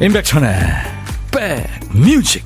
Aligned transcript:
임백천의 0.00 0.54
백뮤직. 1.32 2.44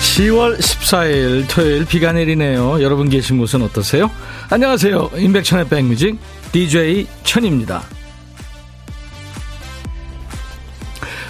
(10월 0.00 0.58
14일) 0.58 1.46
토요일 1.48 1.84
비가 1.84 2.12
내리네요. 2.12 2.82
여러분 2.82 3.10
계신 3.10 3.36
곳은 3.38 3.60
어떠세요? 3.62 4.10
안녕하세요. 4.50 5.10
임백천의 5.14 5.68
백뮤직 5.68 6.18
DJ 6.52 7.06
천입니다. 7.24 7.82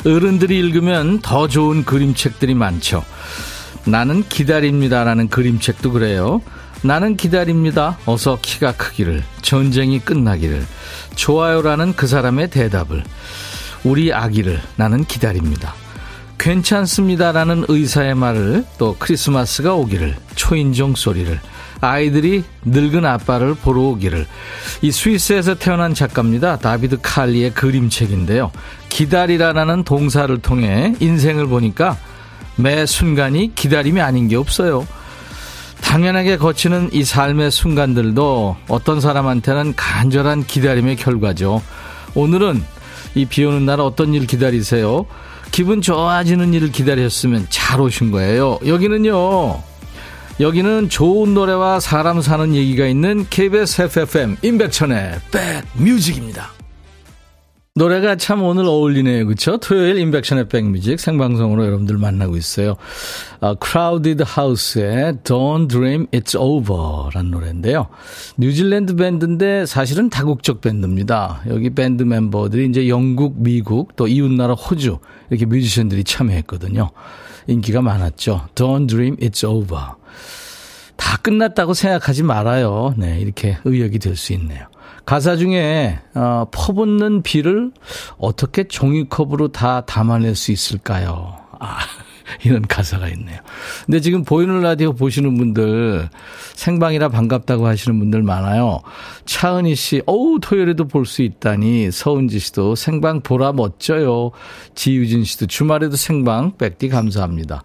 어른들이 0.06 0.58
읽으면 0.58 1.20
더 1.20 1.48
좋은 1.48 1.84
그림책들이 1.84 2.54
많죠. 2.54 3.04
나는 3.84 4.22
기다립니다라는 4.28 5.28
그림책도 5.28 5.92
그래요. 5.92 6.40
나는 6.82 7.16
기다립니다. 7.16 7.98
어서 8.06 8.38
키가 8.40 8.72
크기를, 8.72 9.24
전쟁이 9.42 9.98
끝나기를, 9.98 10.64
좋아요라는 11.16 11.96
그 11.96 12.06
사람의 12.06 12.50
대답을, 12.50 13.02
우리 13.82 14.12
아기를 14.12 14.60
나는 14.76 15.04
기다립니다. 15.04 15.74
괜찮습니다라는 16.38 17.64
의사의 17.66 18.14
말을, 18.14 18.64
또 18.78 18.94
크리스마스가 18.96 19.74
오기를, 19.74 20.14
초인종 20.36 20.94
소리를, 20.94 21.40
아이들이 21.80 22.44
늙은 22.64 23.04
아빠를 23.04 23.54
보러 23.54 23.82
오기를. 23.82 24.26
이 24.82 24.90
스위스에서 24.90 25.54
태어난 25.54 25.94
작가입니다. 25.94 26.56
다비드 26.58 26.98
칼리의 27.02 27.54
그림책인데요. 27.54 28.50
기다리라라는 28.88 29.84
동사를 29.84 30.36
통해 30.38 30.94
인생을 31.00 31.46
보니까 31.46 31.96
매 32.56 32.86
순간이 32.86 33.52
기다림이 33.54 34.00
아닌 34.00 34.28
게 34.28 34.36
없어요. 34.36 34.86
당연하게 35.80 36.38
거치는 36.38 36.90
이 36.92 37.04
삶의 37.04 37.50
순간들도 37.52 38.56
어떤 38.68 39.00
사람한테는 39.00 39.74
간절한 39.76 40.44
기다림의 40.46 40.96
결과죠. 40.96 41.62
오늘은 42.14 42.62
이 43.14 43.24
비 43.26 43.44
오는 43.44 43.64
날 43.64 43.80
어떤 43.80 44.12
일 44.14 44.26
기다리세요? 44.26 45.06
기분 45.50 45.80
좋아지는 45.80 46.52
일을 46.52 46.72
기다렸으면 46.72 47.46
잘 47.48 47.80
오신 47.80 48.10
거예요. 48.10 48.58
여기는요. 48.66 49.62
여기는 50.40 50.88
좋은 50.88 51.34
노래와 51.34 51.80
사람 51.80 52.20
사는 52.20 52.54
얘기가 52.54 52.86
있는 52.86 53.26
KBS 53.28 53.82
FFM 53.82 54.36
임백천의 54.40 55.18
백뮤직입니다. 55.76 56.52
노래가 57.74 58.14
참 58.14 58.44
오늘 58.44 58.64
어울리네요. 58.64 59.24
그렇죠? 59.26 59.56
토요일 59.58 59.98
임백천의 59.98 60.48
백뮤직 60.48 61.00
생방송으로 61.00 61.64
여러분들 61.66 61.98
만나고 61.98 62.36
있어요. 62.36 62.76
아, 63.40 63.56
Crowded 63.60 64.24
House의 64.24 65.14
Don't 65.24 65.68
Dream 65.68 66.06
It's 66.12 66.38
Over 66.38 67.10
라는 67.14 67.32
노래인데요. 67.32 67.88
뉴질랜드 68.36 68.94
밴드인데 68.94 69.66
사실은 69.66 70.08
다국적 70.08 70.60
밴드입니다. 70.60 71.42
여기 71.48 71.70
밴드 71.70 72.04
멤버들이 72.04 72.66
이제 72.66 72.88
영국, 72.88 73.34
미국, 73.42 73.96
또 73.96 74.06
이웃나라 74.06 74.54
호주 74.54 74.98
이렇게 75.30 75.46
뮤지션들이 75.46 76.04
참여했거든요. 76.04 76.90
인기가 77.48 77.82
많았죠. 77.82 78.48
Don't 78.54 78.86
Dream 78.88 79.16
It's 79.16 79.42
Over. 79.48 79.82
다 80.96 81.16
끝났다고 81.16 81.74
생각하지 81.74 82.22
말아요. 82.22 82.94
네, 82.96 83.18
이렇게 83.20 83.58
의역이 83.64 83.98
될 83.98 84.16
수 84.16 84.32
있네요. 84.34 84.66
가사 85.06 85.36
중에 85.36 85.98
어, 86.14 86.46
퍼붓는 86.50 87.22
비를 87.22 87.72
어떻게 88.18 88.64
종이컵으로 88.68 89.48
다 89.48 89.80
담아낼 89.86 90.34
수 90.34 90.52
있을까요? 90.52 91.34
아, 91.58 91.78
이런 92.44 92.62
가사가 92.62 93.08
있네요. 93.08 93.38
근데 93.86 94.00
지금 94.00 94.24
보이는 94.24 94.60
라디오 94.60 94.92
보시는 94.92 95.36
분들 95.36 96.08
생방이라 96.54 97.08
반갑다고 97.08 97.66
하시는 97.66 97.98
분들 97.98 98.22
많아요. 98.22 98.80
차은희 99.24 99.74
씨, 99.74 100.02
어우, 100.06 100.38
토요일에도 100.40 100.86
볼 100.86 101.08
수 101.08 101.22
있다니. 101.22 101.90
서은지 101.90 102.38
씨도 102.38 102.74
생방 102.74 103.22
보라 103.22 103.52
멋져요. 103.52 104.30
지유진 104.74 105.24
씨도 105.24 105.46
주말에도 105.46 105.96
생방 105.96 106.56
백디 106.58 106.88
감사합니다. 106.90 107.62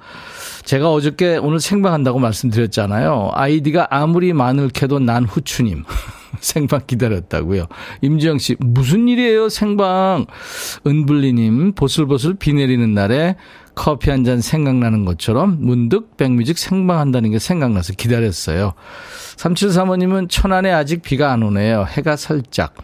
제가 0.63 0.91
어저께 0.91 1.37
오늘 1.37 1.59
생방한다고 1.59 2.19
말씀드렸잖아요. 2.19 3.31
아이디가 3.33 3.87
아무리 3.91 4.31
많을 4.31 4.69
캐도 4.69 4.99
난 4.99 5.25
후추님. 5.25 5.83
생방 6.39 6.81
기다렸다고요. 6.87 7.67
임지영 8.01 8.37
씨, 8.39 8.55
무슨 8.59 9.07
일이에요, 9.07 9.49
생방? 9.49 10.25
은블리님, 10.85 11.73
보슬보슬 11.73 12.35
비 12.35 12.53
내리는 12.53 12.93
날에 12.93 13.35
커피 13.75 14.09
한 14.11 14.23
잔 14.23 14.39
생각나는 14.39 15.03
것처럼 15.03 15.57
문득 15.59 16.15
백뮤직 16.15 16.57
생방한다는 16.57 17.31
게 17.31 17.39
생각나서 17.39 17.93
기다렸어요. 17.93 18.73
3735님은 19.37 20.29
천안에 20.29 20.71
아직 20.71 21.01
비가 21.01 21.31
안 21.31 21.43
오네요. 21.43 21.85
해가 21.89 22.15
살짝. 22.15 22.75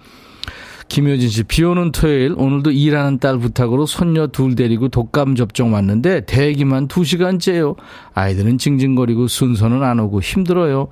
김효진 0.90 1.30
씨, 1.30 1.44
비 1.44 1.64
오는 1.64 1.92
토요일, 1.92 2.34
오늘도 2.36 2.72
일하는 2.72 3.20
딸 3.20 3.38
부탁으로 3.38 3.86
손녀 3.86 4.26
둘 4.28 4.56
데리고 4.56 4.90
독감 4.90 5.36
접종 5.36 5.74
왔는데 5.74 6.26
대기만 6.26 6.88
2시간째요. 6.88 7.76
아이들은 8.16 8.58
징징거리고 8.58 9.28
순서는 9.28 9.84
안 9.84 10.00
오고 10.00 10.20
힘들어요. 10.22 10.88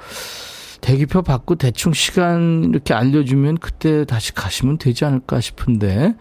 대기표 0.81 1.21
받고 1.21 1.55
대충 1.55 1.93
시간 1.93 2.65
이렇게 2.69 2.93
알려주면 2.93 3.57
그때 3.57 4.05
다시 4.05 4.33
가시면 4.33 4.77
되지 4.77 5.05
않을까 5.05 5.41
싶은데, 5.41 6.15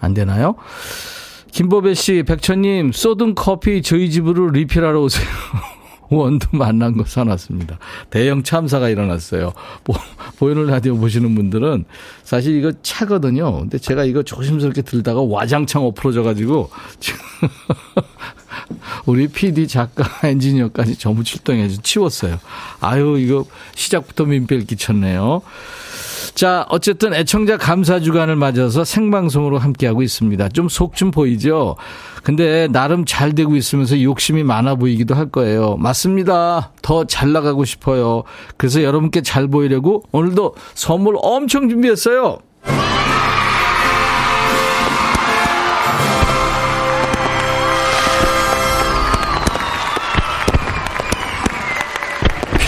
안 0.00 0.14
되나요? 0.14 0.56
김보배 1.52 1.94
씨, 1.94 2.22
백천님, 2.22 2.92
쏟은 2.92 3.34
커피 3.34 3.82
저희 3.82 4.10
집으로 4.10 4.50
리필하러 4.50 5.00
오세요. 5.00 5.26
원두 6.10 6.48
만난 6.52 6.96
거 6.96 7.04
사놨습니다. 7.04 7.78
대형 8.10 8.42
참사가 8.42 8.88
일어났어요. 8.88 9.52
보, 9.84 9.94
보이는 10.38 10.66
라디오 10.66 10.96
보시는 10.96 11.34
분들은 11.34 11.84
사실 12.22 12.56
이거 12.56 12.72
차거든요. 12.82 13.60
근데 13.60 13.78
제가 13.78 14.04
이거 14.04 14.22
조심스럽게 14.22 14.82
들다가 14.82 15.22
와장창 15.22 15.84
엎어져가지고 15.86 16.70
지금 17.00 17.20
우리 19.06 19.28
PD 19.28 19.68
작가 19.68 20.04
엔지니어까지 20.26 20.96
전부 20.96 21.24
출동해서 21.24 21.82
치웠어요. 21.82 22.38
아유 22.80 23.18
이거 23.18 23.44
시작부터 23.74 24.24
민폐를 24.24 24.66
끼쳤네요. 24.66 25.42
자, 26.34 26.64
어쨌든 26.70 27.12
애청자 27.12 27.58
감사 27.58 28.00
주간을 28.00 28.36
맞아서 28.36 28.84
생방송으로 28.84 29.58
함께하고 29.58 30.02
있습니다. 30.02 30.48
좀 30.50 30.68
속좀 30.68 31.02
좀 31.02 31.10
보이죠? 31.10 31.76
근데 32.22 32.68
나름 32.68 33.04
잘 33.04 33.34
되고 33.34 33.56
있으면서 33.56 34.00
욕심이 34.00 34.42
많아 34.42 34.76
보이기도 34.76 35.14
할 35.14 35.26
거예요. 35.26 35.76
맞습니다. 35.76 36.70
더 36.80 37.04
잘 37.04 37.32
나가고 37.32 37.64
싶어요. 37.64 38.22
그래서 38.56 38.82
여러분께 38.82 39.22
잘 39.22 39.48
보이려고 39.48 40.04
오늘도 40.12 40.54
선물 40.74 41.16
엄청 41.20 41.68
준비했어요. 41.68 42.38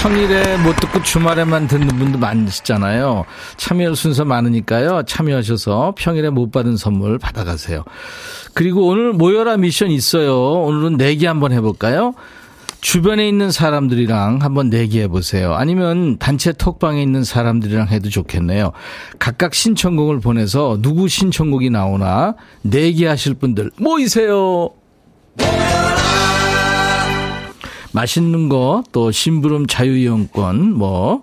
평일에 0.05 0.59
못 0.59 0.77
듣고 0.77 1.03
주말에만 1.03 1.67
듣는 1.67 1.89
분도 1.89 2.19
많으시잖아요. 2.19 3.25
참여 3.57 3.95
순서 3.95 4.27
많으니까요. 4.27 5.05
참여하셔서 5.07 5.95
평일에 5.97 6.29
못 6.29 6.51
받은 6.51 6.77
선물 6.77 7.19
받아가세요. 7.19 7.85
그리고 8.53 8.87
오늘 8.87 9.15
모여라 9.15 9.57
미션 9.57 9.91
있어요. 9.91 10.61
오늘은 10.61 10.99
내기 10.99 11.25
한번 11.25 11.53
해볼까요? 11.53 12.13
주변에 12.83 13.27
있는 13.27 13.51
사람들이랑 13.51 14.41
한번 14.43 14.69
내기해 14.69 15.09
보세요. 15.09 15.55
아니면 15.55 16.19
단체 16.19 16.53
톡방에 16.53 17.03
있는 17.03 17.25
사람들이랑 17.25 17.89
해도 17.89 18.11
좋겠네요. 18.11 18.73
각각 19.19 19.55
신청곡을 19.55 20.21
보내서 20.21 20.81
누구 20.83 21.09
신청곡이 21.09 21.71
나오나 21.71 22.35
내기하실 22.61 23.37
분들 23.37 23.71
모이세요. 23.79 24.69
맛있는 27.95 28.49
거, 28.49 28.83
또 28.91 29.13
심부름 29.13 29.69
자유이용권, 29.69 30.73
뭐, 30.75 31.23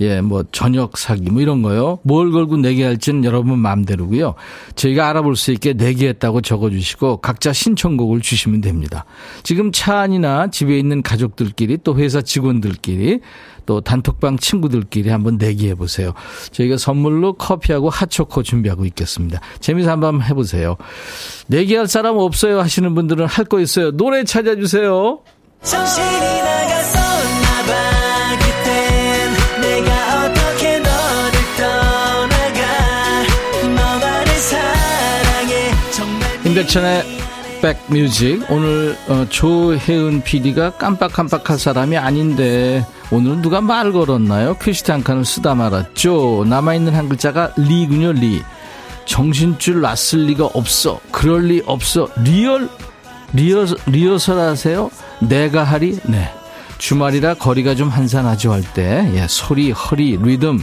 예, 0.00 0.20
뭐, 0.20 0.44
저녁 0.52 0.98
사기, 0.98 1.30
뭐 1.30 1.40
이런 1.40 1.62
거요. 1.62 1.98
뭘 2.02 2.30
걸고 2.30 2.58
내게 2.58 2.84
할지는 2.84 3.24
여러분 3.24 3.58
마음대로고요. 3.58 4.34
저희가 4.74 5.08
알아볼 5.08 5.34
수 5.34 5.50
있게 5.50 5.72
내기했다고 5.72 6.42
적어주시고, 6.42 7.18
각자 7.18 7.54
신청곡을 7.54 8.20
주시면 8.20 8.60
됩니다. 8.60 9.06
지금 9.42 9.72
차 9.72 10.00
안이나 10.00 10.50
집에 10.50 10.78
있는 10.78 11.00
가족들끼리, 11.00 11.78
또 11.82 11.96
회사 11.96 12.20
직원들끼리, 12.20 13.20
또 13.64 13.80
단톡방 13.80 14.36
친구들끼리 14.38 15.08
한번 15.08 15.38
내기해 15.38 15.74
보세요. 15.74 16.12
저희가 16.50 16.76
선물로 16.76 17.34
커피하고 17.34 17.88
핫초코 17.88 18.42
준비하고 18.42 18.84
있겠습니다. 18.86 19.40
재미서 19.60 19.90
한번 19.90 20.22
해보세요. 20.22 20.76
내기할 21.46 21.86
사람 21.86 22.16
없어요 22.18 22.60
하시는 22.60 22.94
분들은 22.94 23.26
할 23.26 23.44
거 23.44 23.58
있어요. 23.60 23.90
노래 23.92 24.22
찾아주세요. 24.24 25.20
임백천의 36.46 37.04
백뮤직 37.60 38.50
오늘 38.50 38.96
어, 39.08 39.26
조혜은 39.28 40.22
PD가 40.22 40.70
깜빡깜빡할 40.72 41.58
사람이 41.58 41.96
아닌데 41.98 42.84
오늘 43.10 43.42
누가 43.42 43.60
말 43.60 43.92
걸었나요? 43.92 44.56
퀴즈 44.62 44.90
한칸을 44.90 45.24
쓰다 45.24 45.54
말았죠. 45.54 46.46
남아있는 46.48 46.94
한 46.94 47.08
글자가 47.08 47.52
리군요 47.56 48.12
리. 48.12 48.42
정신줄 49.04 49.82
났을 49.82 50.26
리가 50.26 50.46
없어. 50.46 51.00
그럴 51.12 51.42
리 51.48 51.62
없어. 51.66 52.08
real 52.22 52.68
리허, 53.32 53.66
리허설 53.86 54.38
하세요? 54.38 54.90
내가 55.20 55.64
하리? 55.64 55.98
네. 56.04 56.30
주말이라 56.78 57.34
거리가 57.34 57.74
좀 57.74 57.88
한산하죠 57.88 58.52
할 58.52 58.62
때, 58.62 59.10
예, 59.14 59.26
소리, 59.28 59.70
허리, 59.70 60.16
리듬, 60.16 60.58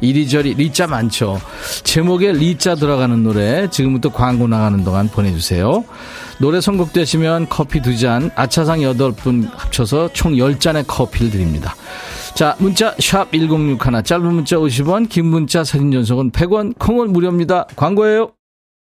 이리저리 0.00 0.54
리자 0.54 0.88
많죠. 0.88 1.40
제목에 1.84 2.32
리자 2.32 2.74
들어가는 2.74 3.22
노래 3.22 3.70
지금부터 3.70 4.10
광고 4.10 4.48
나가는 4.48 4.82
동안 4.82 5.08
보내주세요. 5.08 5.84
노래 6.38 6.60
선곡되시면 6.60 7.48
커피 7.48 7.80
두 7.80 7.96
잔, 7.96 8.32
아차상 8.34 8.82
여덟 8.82 9.12
분 9.12 9.48
합쳐서 9.54 10.10
총 10.12 10.36
열잔의 10.36 10.84
커피를 10.88 11.30
드립니다. 11.30 11.76
자, 12.34 12.56
문자 12.58 12.96
샵 12.98 13.30
1061, 13.30 14.02
짧은 14.02 14.34
문자 14.34 14.56
50원, 14.56 15.08
긴 15.08 15.26
문자 15.26 15.62
사진 15.62 15.92
전송은 15.92 16.32
100원, 16.32 16.76
콩은 16.78 17.12
무료입니다. 17.12 17.66
광고예요. 17.76 18.32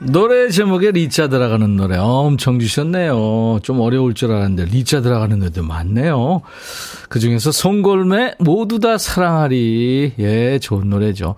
노래 0.00 0.48
제목에 0.48 0.92
리자 0.92 1.28
들어가는 1.28 1.76
노래 1.76 1.96
엄청 1.96 2.60
주셨네요. 2.60 3.58
좀 3.62 3.80
어려울 3.80 4.14
줄 4.14 4.30
알았는데 4.30 4.66
리자 4.66 5.00
들어가는 5.00 5.40
노래도 5.40 5.64
많네요. 5.64 6.42
그중에서 7.08 7.50
송골매 7.50 8.36
모두 8.38 8.78
다 8.78 8.96
사랑하리. 8.96 10.12
예, 10.20 10.58
좋은 10.60 10.88
노래죠. 10.88 11.34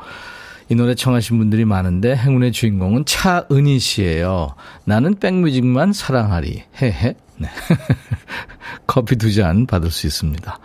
이 0.69 0.75
노래 0.75 0.95
청하신 0.95 1.39
분들이 1.39 1.65
많은데 1.65 2.15
행운의 2.15 2.53
주인공은 2.53 3.07
차은희 3.07 3.79
씨예요. 3.79 4.55
나는 4.85 5.15
백뮤직만 5.19 5.95
사랑하리. 5.95 6.62
헤헤. 6.81 7.17
네. 7.41 7.49
커피 8.87 9.17
두 9.17 9.31
잔 9.33 9.67
받을 9.67 9.91
수 9.91 10.07
있습니다. 10.07 10.59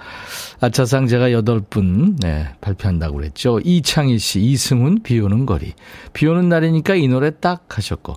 아차상 0.60 1.08
제가 1.08 1.32
여덟 1.32 1.60
분 1.62 2.16
네, 2.18 2.50
발표한다고 2.60 3.18
그랬죠. 3.18 3.60
이창희 3.64 4.18
씨, 4.20 4.42
이승훈, 4.42 5.04
비 5.04 5.20
오는 5.20 5.46
거리. 5.46 5.74
비 6.14 6.26
오는 6.28 6.50
날이니까 6.50 6.96
이 6.96 7.08
노래 7.08 7.32
딱 7.40 7.66
하셨고. 7.78 8.16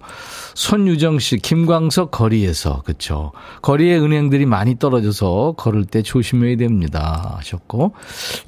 손유정 0.55 1.19
씨, 1.19 1.37
김광석 1.37 2.11
거리에서, 2.11 2.83
그쵸. 2.83 3.33
거리에 3.63 3.99
은행들이 3.99 4.47
많이 4.47 4.79
떨어져서 4.79 5.55
걸을 5.59 5.85
때 5.85 6.03
조심해야 6.03 6.57
됩니다. 6.57 7.35
하셨고. 7.39 7.95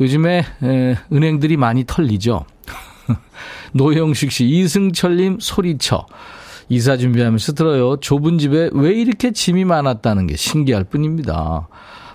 요즘에 0.00 0.44
에, 0.62 0.96
은행들이 1.12 1.56
많이 1.56 1.84
털리죠. 1.86 2.46
노영식 3.72 4.32
씨, 4.32 4.46
이승철님 4.46 5.38
소리쳐. 5.40 6.06
이사 6.70 6.96
준비하면서 6.96 7.52
들어요. 7.54 7.96
좁은 7.96 8.38
집에 8.38 8.70
왜 8.72 8.92
이렇게 8.92 9.32
짐이 9.32 9.64
많았다는 9.64 10.28
게 10.28 10.36
신기할 10.36 10.84
뿐입니다. 10.84 11.68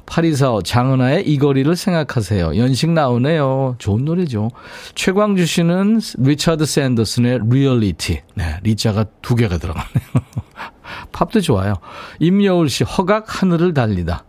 8245 0.05 0.61
장은아의 0.61 1.27
이 1.27 1.37
거리를 1.37 1.75
생각하세요. 1.75 2.55
연식 2.57 2.89
나오네요. 2.89 3.75
좋은 3.79 4.05
노래죠. 4.05 4.49
최광주 4.95 5.45
씨는 5.45 5.99
리차드 6.19 6.65
샌더슨의 6.65 7.39
리얼리티. 7.49 8.21
네, 8.35 8.59
리자가 8.63 9.05
두 9.21 9.35
개가 9.35 9.57
들어가네요. 9.57 10.07
팝도 11.11 11.41
좋아요. 11.41 11.73
임여울 12.19 12.69
씨 12.69 12.85
허각 12.85 13.41
하늘을 13.41 13.73
달리다. 13.73 14.23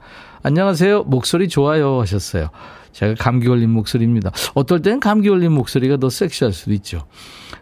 안녕하세요. 0.47 1.03
목소리 1.09 1.49
좋아요 1.49 2.01
하셨어요. 2.03 2.51
제가 2.93 3.15
감기 3.19 3.49
걸린 3.49 3.69
목소리입니다. 3.71 4.31
어떨 4.55 4.81
땐 4.81 5.01
감기 5.01 5.29
걸린 5.29 5.51
목소리가 5.51 5.97
더 5.97 6.09
섹시할 6.09 6.53
수도 6.53 6.73
있죠. 6.75 7.03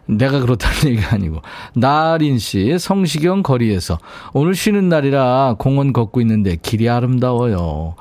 내가 0.05 0.39
그렇다는 0.39 0.77
얘기가 0.93 1.15
아니고. 1.15 1.41
나린 1.73 2.37
씨, 2.37 2.77
성시경 2.77 3.41
거리에서. 3.41 3.97
오늘 4.33 4.53
쉬는 4.53 4.87
날이라 4.87 5.55
공원 5.57 5.93
걷고 5.93 6.21
있는데 6.21 6.57
길이 6.61 6.87
아름다워요. 6.87 7.95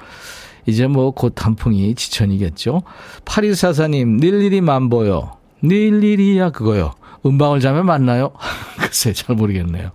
이제 0.67 0.87
뭐 0.87 1.13
곧 1.13 1.33
단풍이 1.35 1.95
지천이겠죠. 1.95 2.83
8244님, 3.25 4.21
닐일이 4.21 4.61
만보요. 4.61 5.39
닐일이야 5.65 6.51
그거요. 6.51 6.93
음방을 7.25 7.61
자면 7.61 7.87
맞나요? 7.87 8.33
글쎄, 8.77 9.15
잘 9.15 9.35
모르겠네요. 9.35 9.93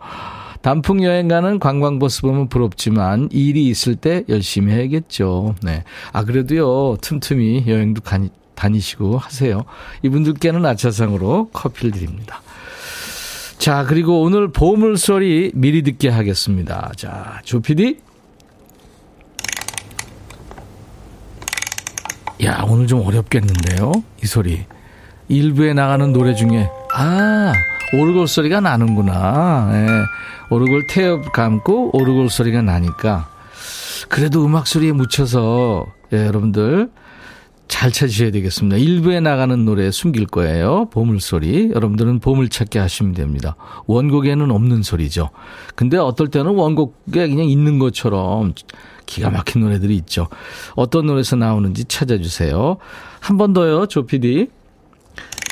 단풍 0.62 1.04
여행 1.04 1.28
가는 1.28 1.58
관광버스 1.60 2.22
보면 2.22 2.50
부럽지만 2.50 3.30
일이 3.32 3.68
있을 3.68 3.96
때 3.96 4.24
열심히 4.28 4.74
해야겠죠. 4.74 5.56
네. 5.64 5.84
아, 6.12 6.24
그래도요, 6.24 6.98
틈틈이 7.02 7.66
여행도 7.68 8.02
가니, 8.02 8.30
다니시고 8.56 9.18
하세요. 9.18 9.64
이분들께는 10.04 10.66
아차상으로 10.66 11.50
커피를 11.54 11.92
드립니다. 11.92 12.42
자, 13.58 13.86
그리고 13.86 14.22
오늘 14.22 14.52
보물소리 14.52 15.52
미리 15.54 15.82
듣게 15.84 16.10
하겠습니다. 16.10 16.92
자, 16.98 17.42
조피디. 17.46 18.00
야, 22.44 22.66
오늘 22.68 22.88
좀 22.88 23.06
어렵겠는데요? 23.06 23.92
이 24.24 24.28
소리. 24.28 24.66
일부에 25.28 25.74
나가는 25.74 26.12
노래 26.12 26.34
중에, 26.36 26.70
아, 26.94 27.54
오르골 27.94 28.28
소리가 28.28 28.62
나는구나. 28.62 29.70
예. 29.74 29.88
오르골 30.50 30.88
태엽 30.88 31.32
감고 31.32 31.96
오르골 31.96 32.30
소리가 32.30 32.62
나니까. 32.62 33.30
그래도 34.08 34.44
음악 34.46 34.66
소리에 34.68 34.92
묻혀서, 34.92 35.86
예, 36.14 36.26
여러분들, 36.26 36.90
잘 37.68 37.92
찾으셔야 37.92 38.32
되겠습니다. 38.32 38.78
일부에 38.78 39.20
나가는 39.20 39.64
노래 39.64 39.92
숨길 39.92 40.26
거예요. 40.26 40.90
보물소리. 40.92 41.70
여러분들은 41.76 42.20
보물찾기 42.20 42.80
하시면 42.80 43.14
됩니다. 43.14 43.56
원곡에는 43.86 44.50
없는 44.50 44.82
소리죠. 44.82 45.30
근데 45.76 45.98
어떨 45.98 46.30
때는 46.30 46.56
원곡에 46.56 47.28
그냥 47.28 47.48
있는 47.48 47.78
것처럼 47.78 48.54
기가 49.06 49.30
막힌 49.30 49.62
노래들이 49.62 49.96
있죠. 49.98 50.28
어떤 50.76 51.06
노래에서 51.06 51.36
나오는지 51.36 51.86
찾아주세요. 51.86 52.78
한 53.20 53.38
번 53.38 53.54
더요, 53.54 53.86
조피디. 53.86 54.50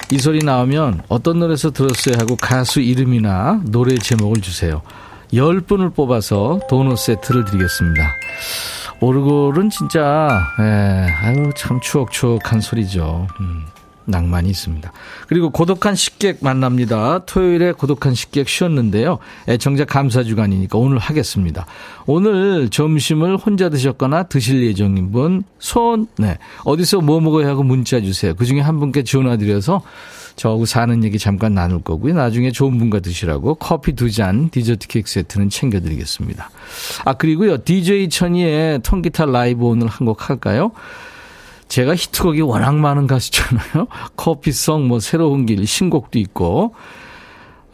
이 0.09 0.19
소리 0.19 0.39
나오면 0.39 1.03
어떤 1.09 1.39
노래에서 1.39 1.71
들었어요 1.71 2.15
하고 2.17 2.37
가수 2.37 2.79
이름이나 2.79 3.61
노래 3.65 3.95
제목을 3.95 4.41
주세요. 4.41 4.81
10분을 5.33 5.93
뽑아서 5.93 6.61
도넛 6.69 6.97
세트를 6.97 7.43
드리겠습니다. 7.43 8.09
오르골은 9.01 9.69
진짜, 9.69 10.47
에, 10.59 10.63
예, 10.63 11.11
아유, 11.11 11.51
참 11.55 11.79
추억추억한 11.81 12.61
소리죠. 12.61 13.27
음, 13.41 13.65
낭만이 14.07 14.49
있습니다. 14.49 14.91
그리고 15.27 15.49
고독한 15.49 15.95
식객 15.95 16.37
만납니다. 16.41 17.19
토요일에 17.25 17.73
고독한 17.73 18.15
식객 18.15 18.49
쉬었는데요. 18.49 19.19
애청자 19.47 19.85
감사 19.85 20.23
주간이니까 20.23 20.77
오늘 20.77 20.97
하겠습니다. 20.97 21.65
오늘 22.05 22.69
점심을 22.69 23.37
혼자 23.37 23.69
드셨거나 23.69 24.23
드실 24.23 24.63
예정인 24.65 25.11
분, 25.11 25.43
손, 25.59 26.07
네. 26.17 26.37
어디서 26.63 27.01
뭐 27.01 27.19
먹어야 27.19 27.47
하고 27.47 27.63
문자 27.63 27.99
주세요. 28.01 28.33
그 28.33 28.45
중에 28.45 28.61
한 28.61 28.79
분께 28.79 29.03
전화 29.03 29.37
드려서 29.37 29.81
저하고 30.37 30.65
사는 30.65 31.03
얘기 31.03 31.17
잠깐 31.17 31.55
나눌 31.55 31.81
거고요. 31.81 32.13
나중에 32.13 32.51
좋은 32.51 32.77
분과 32.77 32.99
드시라고 32.99 33.55
커피 33.55 33.93
두 33.93 34.11
잔, 34.11 34.49
디저트 34.49 34.87
케이크 34.87 35.09
세트는 35.09 35.49
챙겨드리겠습니다. 35.49 36.49
아, 37.05 37.13
그리고요. 37.13 37.57
DJ 37.63 38.09
천이의 38.09 38.81
통기타 38.83 39.25
라이브 39.25 39.65
오늘 39.65 39.87
한 39.87 40.07
곡 40.07 40.29
할까요? 40.29 40.71
제가 41.67 41.95
히트곡이 41.95 42.41
워낙 42.41 42.75
많은 42.75 43.07
가수잖아요. 43.07 43.87
커피송, 44.15 44.87
뭐, 44.87 44.99
새로운 44.99 45.45
길, 45.45 45.65
신곡도 45.65 46.19
있고. 46.19 46.73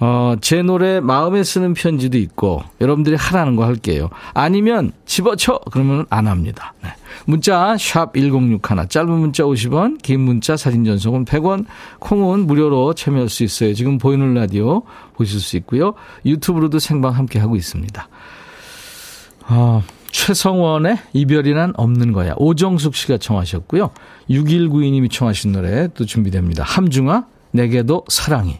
어, 0.05 0.35
제 0.41 0.61
노래 0.61 0.99
마음에 0.99 1.45
쓰는 1.45 1.73
편지도 1.73 2.17
있고 2.17 2.61
여러분들이 2.81 3.15
하라는 3.15 3.55
거 3.55 3.63
할게요. 3.63 4.09
아니면 4.33 4.91
집어쳐 5.05 5.61
그러면 5.71 6.05
안 6.09 6.27
합니다. 6.27 6.73
네. 6.83 6.89
문자 7.25 7.75
샵1061 7.75 8.89
짧은 8.89 9.09
문자 9.09 9.43
50원 9.43 10.01
긴 10.01 10.19
문자 10.19 10.57
사진 10.57 10.83
전송은 10.83 11.23
100원 11.23 11.65
콩은 11.99 12.47
무료로 12.47 12.95
참여할 12.95 13.29
수 13.29 13.45
있어요. 13.45 13.73
지금 13.73 13.97
보이는 13.97 14.33
라디오 14.33 14.81
보실 15.15 15.39
수 15.39 15.55
있고요. 15.57 15.93
유튜브로도 16.25 16.79
생방 16.79 17.13
함께 17.13 17.39
하고 17.39 17.55
있습니다. 17.55 18.09
어, 19.47 19.83
최성원의 20.13 20.97
이별이 21.13 21.51
란 21.53 21.73
없는 21.75 22.13
거야. 22.13 22.33
오정숙 22.37 22.95
씨가 22.95 23.17
청하셨고요. 23.17 23.89
6192님이 24.29 25.11
청하신 25.11 25.51
노래 25.51 25.89
또 25.95 26.05
준비됩니다. 26.05 26.63
함중아 26.63 27.25
내게도 27.51 28.05
사랑이 28.07 28.59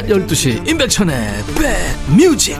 12시 0.07 0.67
임백천의 0.67 1.15
백뮤직 2.15 2.57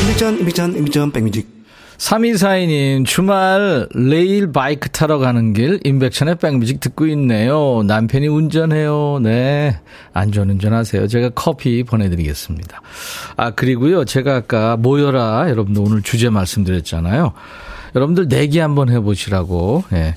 임백천 0.00 0.38
임백천 0.40 0.76
임백천 0.76 1.12
백뮤직 1.12 1.58
3242님, 1.98 3.04
주말 3.04 3.88
레일 3.92 4.52
바이크 4.52 4.88
타러 4.90 5.18
가는 5.18 5.52
길, 5.52 5.80
임백천의 5.82 6.36
백뮤직 6.36 6.78
듣고 6.78 7.06
있네요. 7.08 7.82
남편이 7.84 8.28
운전해요. 8.28 9.18
네. 9.20 9.80
안전운전 10.12 10.72
하세요. 10.74 11.08
제가 11.08 11.30
커피 11.34 11.82
보내드리겠습니다. 11.82 12.80
아, 13.36 13.50
그리고요. 13.50 14.04
제가 14.04 14.36
아까 14.36 14.76
모여라. 14.76 15.50
여러분들 15.50 15.82
오늘 15.84 16.02
주제 16.02 16.30
말씀드렸잖아요. 16.30 17.32
여러분들 17.94 18.28
내기 18.28 18.58
한번 18.58 18.90
해보시라고. 18.90 19.84
예. 19.92 20.14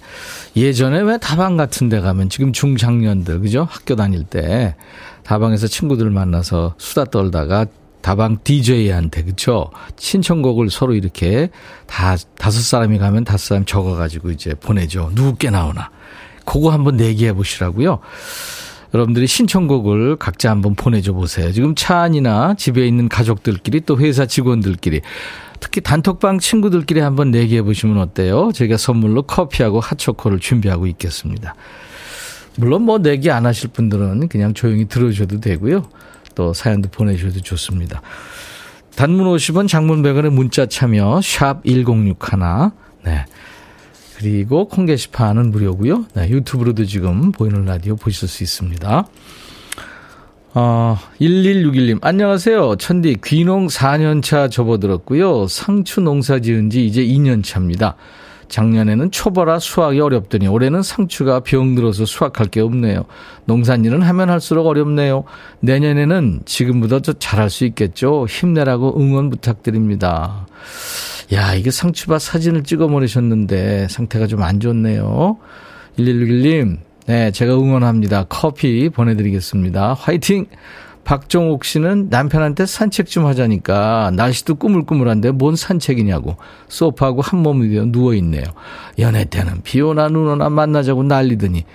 예전에 0.56 1.00
왜 1.02 1.18
다방 1.18 1.58
같은 1.58 1.90
데 1.90 2.00
가면 2.00 2.30
지금 2.30 2.52
중장년들, 2.54 3.42
그죠? 3.42 3.68
학교 3.70 3.96
다닐 3.96 4.24
때 4.24 4.76
다방에서 5.24 5.68
친구들 5.68 6.10
만나서 6.10 6.76
수다 6.78 7.06
떨다가 7.06 7.66
다방 8.02 8.40
DJ한테, 8.44 9.24
그쵸? 9.24 9.70
신청곡을 9.98 10.70
서로 10.70 10.94
이렇게 10.96 11.50
다, 11.86 12.18
다섯 12.38 12.60
사람이 12.62 12.98
가면 12.98 13.24
다섯 13.24 13.50
사람 13.50 13.66
적어가지고 13.66 14.32
이제 14.32 14.54
보내죠. 14.56 15.12
누구께 15.14 15.50
나오나. 15.52 15.92
그거 16.46 16.72
한번 16.72 16.98
내기해 16.98 17.34
보시라고요. 17.34 18.00
여러분들이 18.94 19.28
신청곡을 19.28 20.18
각자 20.18 20.50
한번 20.50 20.76
보내줘 20.76 21.14
보세요. 21.14 21.52
지금 21.54 21.76
차 21.76 22.00
안이나 22.00 22.56
집에 22.56 22.86
있는 22.86 23.08
가족들끼리 23.08 23.82
또 23.82 23.98
회사 24.00 24.26
직원들끼리 24.26 25.02
특히 25.62 25.80
단톡방 25.80 26.40
친구들끼리 26.40 27.00
한번 27.00 27.32
내기해 27.32 27.62
보시면 27.62 28.00
어때요? 28.00 28.52
저희가 28.54 28.76
선물로 28.76 29.22
커피하고 29.22 29.80
핫초코를 29.80 30.40
준비하고 30.40 30.88
있겠습니다. 30.88 31.56
물론 32.58 32.82
뭐 32.82 32.98
내기 32.98 33.32
안 33.32 33.46
하실 33.46 33.70
분들은 33.70 34.28
그냥 34.28 34.54
조용히 34.54 34.90
들어주셔도 34.90 35.40
되고요. 35.40 35.88
또 36.36 36.54
사연도 36.54 36.90
보내주셔도 36.90 37.40
좋습니다. 37.40 38.02
단문 38.96 39.26
50원, 39.28 39.70
장문 39.70 40.02
100원의 40.02 40.32
문자 40.32 40.66
참여 40.66 41.22
샵 41.24 41.64
1061. 41.64 42.72
네. 43.06 43.26
그리고 44.18 44.68
콩 44.68 44.86
게시판은 44.86 45.52
무료고요. 45.52 46.06
네, 46.14 46.30
유튜브로도 46.30 46.86
지금 46.86 47.32
보이는 47.32 47.66
라디오 47.66 47.96
보실 47.96 48.28
수 48.28 48.44
있습니다. 48.44 49.08
어, 50.54 50.98
1161님, 51.22 52.00
안녕하세요. 52.02 52.76
천디, 52.76 53.18
귀농 53.24 53.68
4년차 53.68 54.52
접어들었고요. 54.52 55.48
상추 55.48 56.02
농사 56.02 56.40
지은 56.40 56.70
지 56.70 56.86
이제 56.86 57.06
2년차입니다. 57.06 57.94
작년에는 58.50 59.12
초보라 59.12 59.60
수확이 59.60 60.02
어렵더니 60.02 60.50
올해는 60.50 60.82
상추가 60.84 61.40
병들어서 61.40 62.04
수확할 62.06 62.48
게 62.48 62.60
없네요. 62.60 63.06
농산일은 63.46 64.02
하면 64.02 64.30
할수록 64.30 64.68
어렵네요. 64.68 65.24
내년에는 65.62 66.42
지금보다 66.44 67.00
더 67.00 67.14
잘할 67.14 67.50
수 67.50 67.64
있겠죠. 67.64 68.26
힘내라고 68.28 69.00
응원 69.00 69.30
부탁드립니다. 69.30 70.48
야, 71.32 71.54
이게 71.54 71.72
상추밭 71.72 72.20
사진을 72.22 72.64
찍어 72.64 72.90
버리셨는데 72.90 73.88
상태가 73.90 74.28
좀 74.28 74.42
안 74.44 74.60
좋네요. 74.60 75.38
1161님, 75.98 76.78
네, 77.08 77.32
제가 77.32 77.56
응원합니다. 77.56 78.26
커피 78.30 78.90
보내드리겠습니다. 78.90 79.94
화이팅! 79.94 80.46
박종옥 81.04 81.66
씨는 81.66 82.10
남편한테 82.10 82.68
산책 82.68 83.08
좀 83.08 83.26
하자니까 83.26 84.12
날씨도 84.16 84.56
꾸물꾸물한데 84.56 85.32
뭔 85.32 85.56
산책이냐고 85.56 86.38
소파하고 86.68 87.22
한 87.22 87.40
몸이 87.42 87.70
되어 87.70 87.86
누워있네요. 87.88 88.44
연애 89.00 89.26
때는 89.26 89.62
비 89.64 89.82
오나 89.82 90.10
눈 90.10 90.28
오나 90.28 90.50
만나자고 90.50 91.02
난리더니 91.04 91.66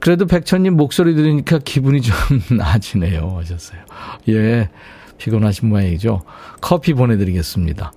그래도 0.00 0.26
백천님 0.26 0.76
목소리 0.76 1.14
들으니까 1.14 1.58
기분이 1.58 2.00
좀 2.00 2.14
나아지네요 2.56 3.36
하셨어요. 3.38 3.80
예, 4.30 4.70
피곤하신 5.18 5.68
모양이죠. 5.68 6.22
커피 6.62 6.94
보내드리겠습니다. 6.94 7.92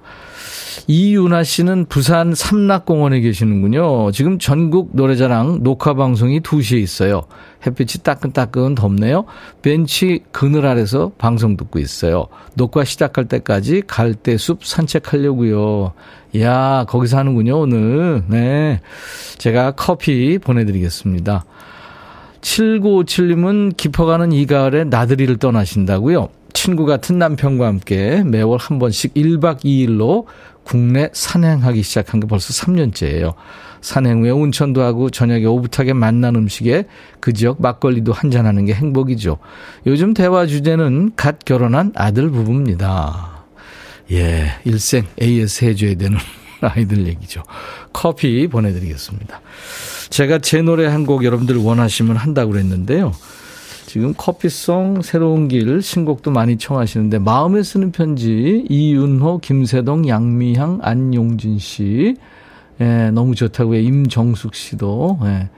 이윤아 0.87 1.43
씨는 1.43 1.85
부산 1.89 2.33
삼락공원에 2.33 3.19
계시는군요. 3.19 4.11
지금 4.11 4.39
전국 4.39 4.91
노래자랑 4.93 5.63
녹화 5.63 5.93
방송이 5.93 6.39
2시에 6.41 6.81
있어요. 6.81 7.23
햇빛이 7.65 8.03
따끈따끈 8.03 8.75
덥네요. 8.75 9.25
벤치 9.61 10.23
그늘 10.31 10.65
아래서 10.65 11.11
방송 11.17 11.57
듣고 11.57 11.79
있어요. 11.79 12.27
녹화 12.53 12.83
시작할 12.83 13.25
때까지 13.25 13.83
갈대숲 13.87 14.63
산책하려고요. 14.63 15.93
야, 16.39 16.85
거기서 16.87 17.17
하는군요, 17.17 17.59
오늘. 17.59 18.23
네. 18.27 18.81
제가 19.37 19.71
커피 19.71 20.37
보내드리겠습니다. 20.37 21.45
7957님은 22.41 23.75
깊어가는 23.75 24.31
이 24.31 24.45
가을에 24.45 24.83
나들이를 24.83 25.37
떠나신다고요. 25.37 26.29
친구 26.57 26.85
같은 26.85 27.19
남편과 27.19 27.67
함께 27.67 28.23
매월 28.25 28.57
한 28.57 28.79
번씩 28.79 29.13
1박 29.13 29.59
2일로 29.63 30.25
국내 30.63 31.11
산행하기 31.13 31.83
시작한 31.83 32.19
게 32.19 32.25
벌써 32.25 32.51
3년째예요. 32.51 33.35
산행 33.81 34.23
후에 34.23 34.31
온천도 34.31 34.81
하고 34.81 35.11
저녁에 35.11 35.45
오붓하게 35.45 35.93
만난 35.93 36.35
음식에 36.35 36.85
그 37.19 37.31
지역 37.31 37.61
막걸리도 37.61 38.11
한잔하는 38.11 38.65
게 38.65 38.73
행복이죠. 38.73 39.37
요즘 39.85 40.15
대화 40.15 40.47
주제는 40.47 41.11
갓 41.15 41.45
결혼한 41.45 41.91
아들 41.95 42.31
부부입니다. 42.31 43.43
예, 44.13 44.47
일생 44.65 45.05
AS 45.21 45.63
해줘야 45.63 45.93
되는 45.93 46.17
아이들 46.61 47.05
얘기죠. 47.05 47.43
커피 47.93 48.47
보내드리겠습니다. 48.47 49.41
제가 50.09 50.39
제 50.39 50.63
노래 50.63 50.87
한 50.87 51.05
곡 51.05 51.23
여러분들 51.23 51.55
원하시면 51.57 52.17
한다고 52.17 52.51
그랬는데요. 52.53 53.13
지금 53.97 54.13
커피송 54.15 55.01
새로운 55.01 55.47
길 55.47 55.81
신곡도 55.81 56.29
많이 56.29 56.59
청하시는데 56.59 57.17
마음에 57.17 57.63
쓰는 57.63 57.91
편지 57.91 58.63
이윤호, 58.69 59.39
김세동, 59.39 60.07
양미향, 60.07 60.81
안용진 60.83 61.57
씨 61.57 62.15
예, 62.79 63.09
너무 63.09 63.33
좋다고요. 63.33 63.79
임정숙 63.79 64.53
씨도 64.53 65.17
예. 65.23 65.49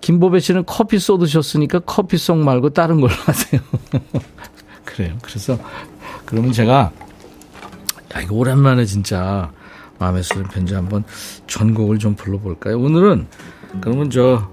김보배 0.00 0.40
씨는 0.40 0.64
커피 0.66 0.98
쏟으셨으니까 0.98 1.78
커피송 1.78 2.44
말고 2.44 2.70
다른 2.70 3.00
걸로 3.00 3.12
하세요. 3.12 3.60
그래요. 4.84 5.14
그래서 5.22 5.56
그러면 6.24 6.50
제가 6.50 6.90
야 8.16 8.20
이거 8.20 8.34
오랜만에 8.34 8.86
진짜 8.86 9.52
마음에 10.00 10.20
쓰는 10.20 10.48
편지 10.48 10.74
한번 10.74 11.04
전곡을 11.46 12.00
좀 12.00 12.16
불러볼까요? 12.16 12.76
오늘은 12.76 13.28
그러면 13.80 14.10
저 14.10 14.50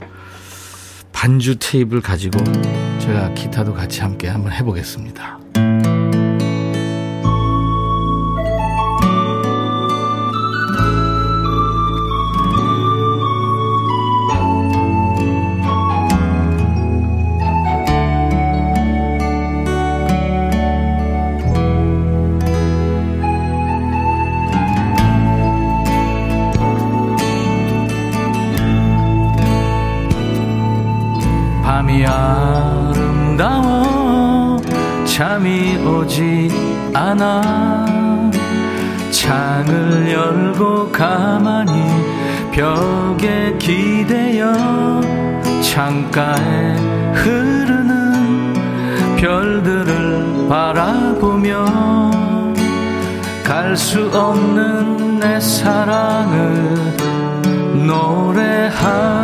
반주 1.23 1.55
테이블 1.57 2.01
가지고 2.01 2.43
제가 2.99 3.33
기타도 3.33 3.73
같이 3.73 4.01
함께 4.01 4.27
한번 4.27 4.51
해보겠습니다. 4.51 5.42
벽에 42.53 43.57
기대어 43.57 44.53
창가에 45.61 46.75
흐르는 47.15 48.53
별들을 49.17 50.47
바라보며 50.47 51.65
갈 53.43 53.75
수 53.75 54.07
없는 54.13 55.19
내 55.19 55.39
사랑을 55.39 56.75
노래합니다. 57.87 59.23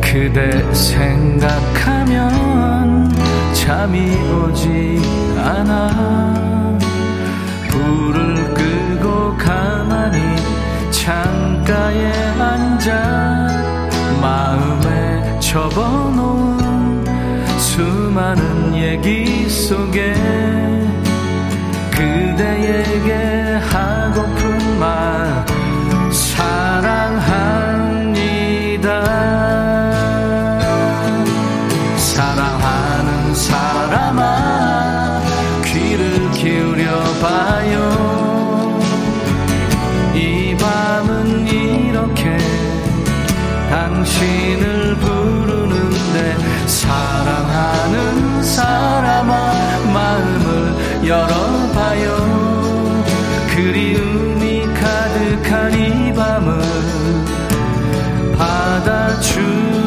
그대 0.00 0.62
생각한 0.72 2.01
잠이 3.62 4.16
오지 4.16 5.00
않아. 5.38 6.74
불을 7.70 8.34
끄고 8.54 9.36
가만히 9.36 10.18
창가에 10.90 12.12
앉아 12.40 12.92
마음에 14.20 15.38
접어놓은 15.38 17.04
수많은 17.56 18.74
얘기 18.74 19.48
속에 19.48 20.12
그대에게 21.92 23.60
하고픈 23.70 24.41
당신을 44.22 44.94
부르는데 44.96 46.36
사랑하는 46.68 48.42
사람아 48.42 49.52
마음을 49.92 51.06
열어봐요. 51.06 53.02
그리움이 53.48 54.62
가득한 54.74 55.74
이 55.74 56.12
밤을 56.14 56.62
받아주세요 58.38 59.82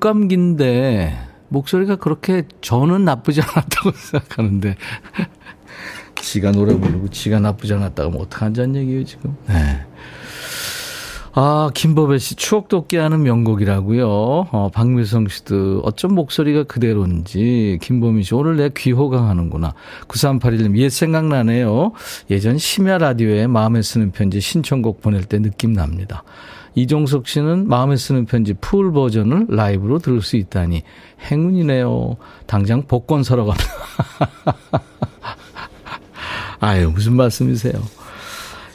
목 0.00 0.14
감기인데, 0.14 1.14
목소리가 1.48 1.96
그렇게 1.96 2.44
저는 2.62 3.04
나쁘지 3.04 3.42
않았다고 3.42 3.90
생각하는데, 3.92 4.76
지가 6.22 6.52
노래 6.52 6.74
부르고 6.74 7.08
지가 7.08 7.38
나쁘지 7.38 7.74
않았다고 7.74 8.10
뭐 8.10 8.22
어떡한다는 8.22 8.76
얘기예요, 8.76 9.04
지금. 9.04 9.36
네. 9.46 9.84
아, 11.34 11.70
김법애 11.74 12.16
씨, 12.16 12.34
추억 12.34 12.68
돋게 12.68 12.96
하는 12.96 13.22
명곡이라고요. 13.22 14.08
어, 14.08 14.70
박미성 14.72 15.28
씨도 15.28 15.82
어쩜 15.84 16.14
목소리가 16.14 16.62
그대로인지, 16.64 17.78
김보미 17.82 18.22
씨, 18.22 18.34
오늘 18.34 18.56
내 18.56 18.70
귀호강 18.74 19.28
하는구나. 19.28 19.74
9381님, 20.08 20.78
옛 20.78 20.88
생각나네요. 20.88 21.92
예전 22.30 22.56
심야 22.56 22.96
라디오에 22.96 23.46
마음에 23.48 23.82
쓰는 23.82 24.12
편지 24.12 24.40
신청곡 24.40 25.02
보낼 25.02 25.24
때 25.24 25.38
느낌 25.40 25.74
납니다. 25.74 26.24
이종석 26.74 27.26
씨는 27.26 27.68
마음에 27.68 27.96
쓰는 27.96 28.26
편지 28.26 28.54
풀 28.54 28.92
버전을 28.92 29.46
라이브로 29.48 29.98
들을 29.98 30.22
수 30.22 30.36
있다니 30.36 30.82
행운이네요. 31.30 32.16
당장 32.46 32.86
복권 32.86 33.22
사러 33.22 33.44
갑니다. 33.44 33.68
아유, 36.60 36.90
무슨 36.90 37.14
말씀이세요. 37.14 37.72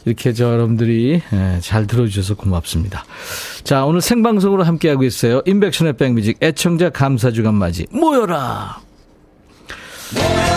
이렇게 0.05 0.33
저 0.33 0.51
여러분들이 0.51 1.21
예, 1.33 1.59
잘 1.61 1.87
들어주셔서 1.87 2.35
고맙습니다. 2.35 3.03
자, 3.63 3.85
오늘 3.85 4.01
생방송으로 4.01 4.63
함께하고 4.63 5.03
있어요. 5.03 5.41
인백션의 5.45 5.97
백뮤직 5.97 6.37
애청자 6.41 6.89
감사 6.89 7.31
주간 7.31 7.55
맞이 7.55 7.87
모여라. 7.91 8.79
라 10.13 10.54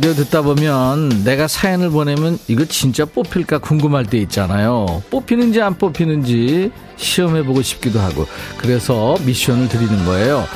디오 0.00 0.14
듣다 0.14 0.42
보면 0.42 1.24
내가 1.24 1.48
사연을 1.48 1.90
보내면 1.90 2.38
이거 2.46 2.64
진짜 2.64 3.04
뽑힐까 3.04 3.58
궁금할 3.58 4.06
때 4.06 4.18
있잖아요. 4.18 5.02
뽑히는지 5.10 5.60
안 5.60 5.76
뽑히는지 5.76 6.70
시험해보고 6.96 7.62
싶기도 7.62 7.98
하고 7.98 8.26
그래서 8.58 9.16
미션을 9.24 9.68
드리는 9.68 10.04
거예요. 10.04 10.46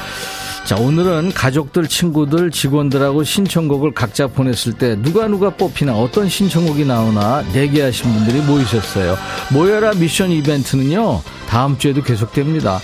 자, 0.67 0.75
오늘은 0.75 1.31
가족들, 1.31 1.87
친구들, 1.87 2.51
직원들하고 2.51 3.23
신청곡을 3.23 3.95
각자 3.95 4.27
보냈을 4.27 4.73
때 4.73 4.97
누가 5.01 5.29
누가 5.29 5.49
뽑히나 5.51 5.97
어떤 5.97 6.29
신청곡이 6.29 6.85
나오나 6.85 7.45
내기하신 7.53 8.13
분들이 8.13 8.41
모이셨어요. 8.41 9.17
모여라 9.53 9.95
미션 9.95 10.33
이벤트는요, 10.33 11.23
다음 11.49 11.79
주에도 11.79 12.03
계속됩니다. 12.03 12.81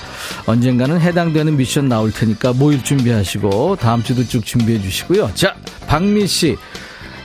언젠가는 0.46 1.00
해당되는 1.00 1.56
미션 1.56 1.88
나올 1.88 2.12
테니까 2.12 2.52
모일 2.52 2.84
준비하시고 2.84 3.78
다음 3.80 4.04
주도 4.04 4.24
쭉 4.28 4.46
준비해 4.46 4.80
주시고요. 4.80 5.32
자, 5.34 5.56
박미 5.88 6.28
씨. 6.28 6.56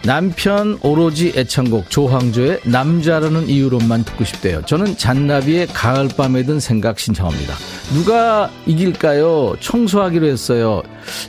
남편 0.04 0.78
오로지 0.82 1.34
애창곡 1.36 1.90
조황조의 1.90 2.62
남자라는 2.64 3.50
이유로만 3.50 4.04
듣고 4.06 4.24
싶대요. 4.24 4.62
저는 4.66 4.98
잔나비의 4.98 5.68
가을밤에 5.68 6.44
든 6.44 6.60
생각 6.60 7.00
신청합니다. 7.00 7.54
누가 7.94 8.50
이길까요? 8.66 9.56
청소하기로 9.60 10.28
했어요. 10.28 10.82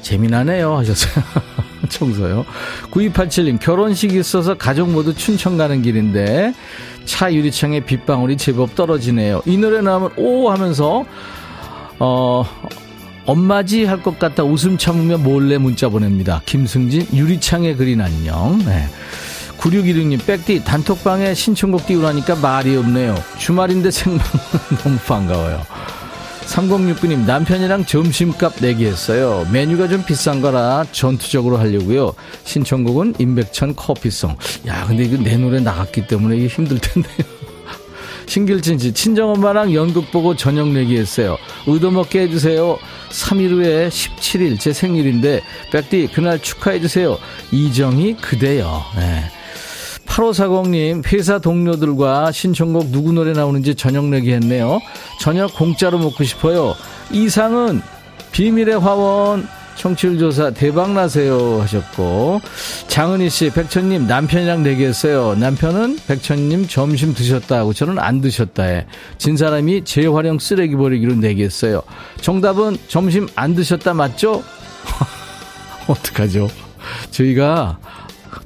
재미나네요 0.03 0.77
하셨어요. 0.77 1.25
청소요. 1.89 2.45
9287님 2.91 3.59
결혼식 3.61 4.13
있어서 4.15 4.55
가족 4.55 4.91
모두 4.91 5.15
춘천 5.15 5.57
가는 5.57 5.83
길인데 5.83 6.53
차 7.05 7.33
유리창에 7.33 7.81
빗방울이 7.81 8.37
제법 8.37 8.75
떨어지네요. 8.75 9.43
이 9.47 9.57
노래 9.57 9.81
나오면 9.81 10.11
오 10.17 10.51
하면서 10.51 11.05
어 11.99 12.45
엄마지 13.29 13.85
할 13.85 14.03
것 14.03 14.19
같다 14.19 14.43
웃음 14.43 14.79
참으며 14.79 15.19
몰래 15.19 15.59
문자 15.59 15.89
보냅니다. 15.91 16.41
김승진 16.47 17.09
유리창에 17.13 17.75
그린 17.75 18.01
안녕. 18.01 18.59
네. 18.65 18.89
9616님 19.59 20.25
백디 20.25 20.65
단톡방에 20.65 21.35
신청곡 21.35 21.87
띄우라니까 21.87 22.37
말이 22.37 22.75
없네요. 22.77 23.15
주말인데 23.39 23.91
생방 23.91 24.25
너무 24.83 24.97
반가워요. 25.07 25.63
3069님 26.47 27.27
남편이랑 27.27 27.85
점심값 27.85 28.55
내기했어요. 28.63 29.47
메뉴가 29.53 29.89
좀 29.89 30.03
비싼 30.05 30.41
거라 30.41 30.87
전투적으로 30.93 31.59
하려고요. 31.59 32.15
신청곡은 32.45 33.17
임백천 33.19 33.77
커피송. 33.77 34.37
야 34.67 34.87
근데 34.87 35.03
이거 35.05 35.23
내 35.23 35.37
노래 35.37 35.61
나갔기 35.61 36.07
때문에 36.07 36.37
이게 36.37 36.47
힘들 36.47 36.79
텐데요. 36.79 37.27
신길진 38.29 38.79
씨, 38.79 38.93
친정엄마랑 38.93 39.73
연극 39.75 40.13
보고 40.13 40.37
저녁 40.37 40.69
내기했어요. 40.69 41.39
의도 41.67 41.91
먹게 41.91 42.21
해주세요. 42.21 42.79
3일 43.09 43.51
후에 43.53 43.89
17일 43.89 44.61
제 44.61 44.75
생일인데, 44.75 45.41
백디, 45.73 46.11
그날 46.13 46.39
축하해주세요. 46.39 47.17
이정희 47.51 48.19
그대요. 48.19 48.85
네. 48.97 49.25
8540님, 50.05 51.11
회사 51.11 51.39
동료들과 51.39 52.31
신청곡 52.33 52.91
누구 52.91 53.13
노래 53.13 53.33
나오는지 53.33 53.75
저녁 53.75 54.05
내기 54.07 54.33
했네요. 54.33 54.81
저녁 55.21 55.55
공짜로 55.55 55.99
먹고 55.99 56.23
싶어요. 56.25 56.75
이상은 57.11 57.81
비밀의 58.33 58.79
화원 58.79 59.49
청취율 59.79 60.19
조사 60.19 60.51
대박 60.51 60.93
나세요 60.93 61.61
하셨고 61.63 62.41
장은희 62.89 63.31
씨 63.31 63.51
백천님 63.51 64.09
남편이랑 64.09 64.65
내기했어요. 64.65 65.37
남편은 65.37 66.01
백천님 66.07 66.67
점심 66.67 67.15
드셨다고 67.15 67.73
저는 67.73 67.99
안 68.01 68.21
드셨다에 68.21 68.87
진 69.19 69.37
사람이 69.37 69.85
재활용 69.85 70.41
쓰레기 70.41 70.75
버리기로 70.75 71.15
내기했어요. 71.15 71.83
정답은 72.21 72.77
점심 72.89 73.29
안 73.37 73.55
드셨다 73.55 73.95
맞죠? 73.95 74.43
어떡하죠? 75.87 76.49
저희가 77.13 77.79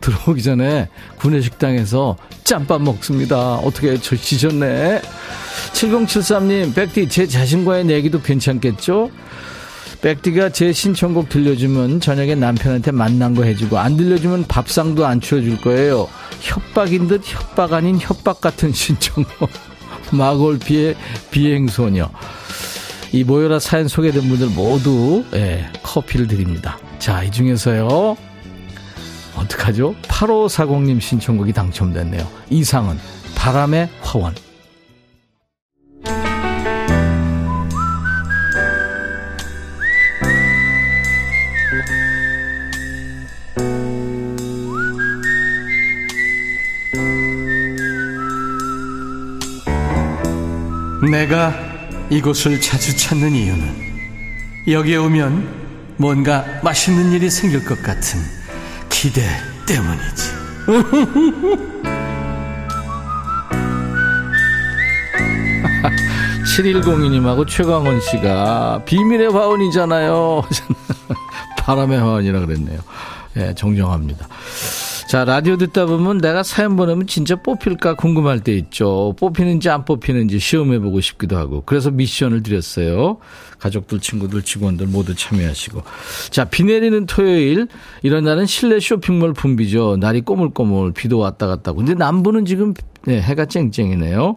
들어오기 0.02 0.42
전에 0.42 0.88
구내식당에서 1.18 2.16
짬밥 2.44 2.82
먹습니다. 2.82 3.54
어떻게 3.54 3.96
저 3.98 4.16
지셨네? 4.16 5.00
7073님 5.72 6.74
백디 6.74 7.08
제 7.08 7.26
자신과의 7.26 7.84
내기도 7.84 8.20
괜찮겠죠? 8.20 9.10
백디가 10.02 10.50
제 10.50 10.72
신청곡 10.72 11.28
들려주면 11.28 12.00
저녁에 12.00 12.34
남편한테 12.34 12.90
만난 12.90 13.34
거 13.36 13.44
해주고 13.44 13.78
안 13.78 13.96
들려주면 13.96 14.46
밥상도 14.48 15.06
안 15.06 15.20
치워줄 15.20 15.60
거예요. 15.60 16.08
협박인 16.40 17.06
듯 17.06 17.22
협박 17.24 17.72
아닌 17.72 17.98
협박 18.00 18.40
같은 18.40 18.72
신청곡. 18.74 19.48
마골피의 20.10 20.96
비행소녀. 21.30 22.10
이 23.12 23.24
모여라 23.24 23.60
사연 23.60 23.86
소개된 23.86 24.28
분들 24.28 24.48
모두 24.48 25.24
예, 25.34 25.70
커피를 25.82 26.26
드립니다. 26.26 26.78
자, 26.98 27.22
이 27.22 27.30
중에서요. 27.30 28.16
어떡하죠? 29.36 29.94
8540님 30.02 31.00
신청곡이 31.00 31.52
당첨됐네요. 31.52 32.26
이상은 32.50 32.98
바람의 33.36 33.88
화원. 34.02 34.34
내가 51.12 51.54
이곳을 52.08 52.58
자주 52.58 52.96
찾는 52.96 53.32
이유는 53.32 53.92
여기에 54.66 54.96
오면 54.96 55.94
뭔가 55.98 56.42
맛있는 56.62 57.12
일이 57.12 57.28
생길 57.28 57.62
것 57.66 57.82
같은 57.82 58.18
기대 58.88 59.22
때문이지. 59.66 60.32
7102님하고 66.56 67.46
최광원 67.46 68.00
씨가 68.00 68.82
비밀의 68.86 69.32
화원이잖아요. 69.32 70.44
바람의 71.60 71.98
화원이라 71.98 72.40
그랬네요. 72.40 72.80
예, 73.36 73.54
정정합니다. 73.54 74.26
자, 75.12 75.26
라디오 75.26 75.58
듣다 75.58 75.84
보면 75.84 76.22
내가 76.22 76.42
사연 76.42 76.74
보내면 76.74 77.06
진짜 77.06 77.36
뽑힐까 77.36 77.96
궁금할 77.96 78.40
때 78.40 78.54
있죠. 78.54 79.14
뽑히는지 79.18 79.68
안 79.68 79.84
뽑히는지 79.84 80.38
시험해보고 80.38 81.02
싶기도 81.02 81.36
하고. 81.36 81.62
그래서 81.66 81.90
미션을 81.90 82.42
드렸어요. 82.42 83.18
가족들, 83.58 84.00
친구들, 84.00 84.40
직원들 84.40 84.86
모두 84.86 85.14
참여하시고. 85.14 85.82
자, 86.30 86.46
비 86.46 86.64
내리는 86.64 87.04
토요일. 87.04 87.68
이런 88.02 88.24
날은 88.24 88.46
실내 88.46 88.80
쇼핑몰 88.80 89.34
붐비죠. 89.34 89.98
날이 90.00 90.22
꼬물꼬물, 90.22 90.94
비도 90.94 91.18
왔다 91.18 91.46
갔다 91.46 91.72
하고. 91.72 91.80
근데 91.80 91.92
남부는 91.92 92.46
지금 92.46 92.72
네, 93.04 93.20
해가 93.20 93.44
쨍쨍이네요. 93.44 94.36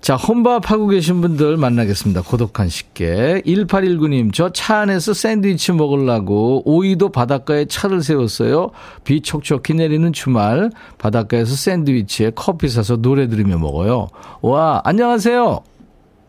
자, 0.00 0.14
혼밥 0.14 0.70
하고 0.70 0.86
계신 0.88 1.20
분들 1.20 1.56
만나겠습니다. 1.56 2.22
고독한 2.22 2.68
식객. 2.68 3.42
1819님, 3.44 4.32
저 4.32 4.50
차 4.50 4.78
안에서 4.80 5.12
샌드위치 5.14 5.72
먹으려고 5.72 6.62
오이도 6.64 7.10
바닷가에 7.10 7.64
차를 7.64 8.02
세웠어요. 8.02 8.70
비 9.04 9.20
촉촉히 9.20 9.74
내리는 9.74 10.12
주말, 10.12 10.70
바닷가에서 10.98 11.54
샌드위치에 11.54 12.32
커피 12.36 12.68
사서 12.68 12.96
노래 12.98 13.26
들으며 13.28 13.58
먹어요. 13.58 14.08
와, 14.42 14.80
안녕하세요. 14.84 15.60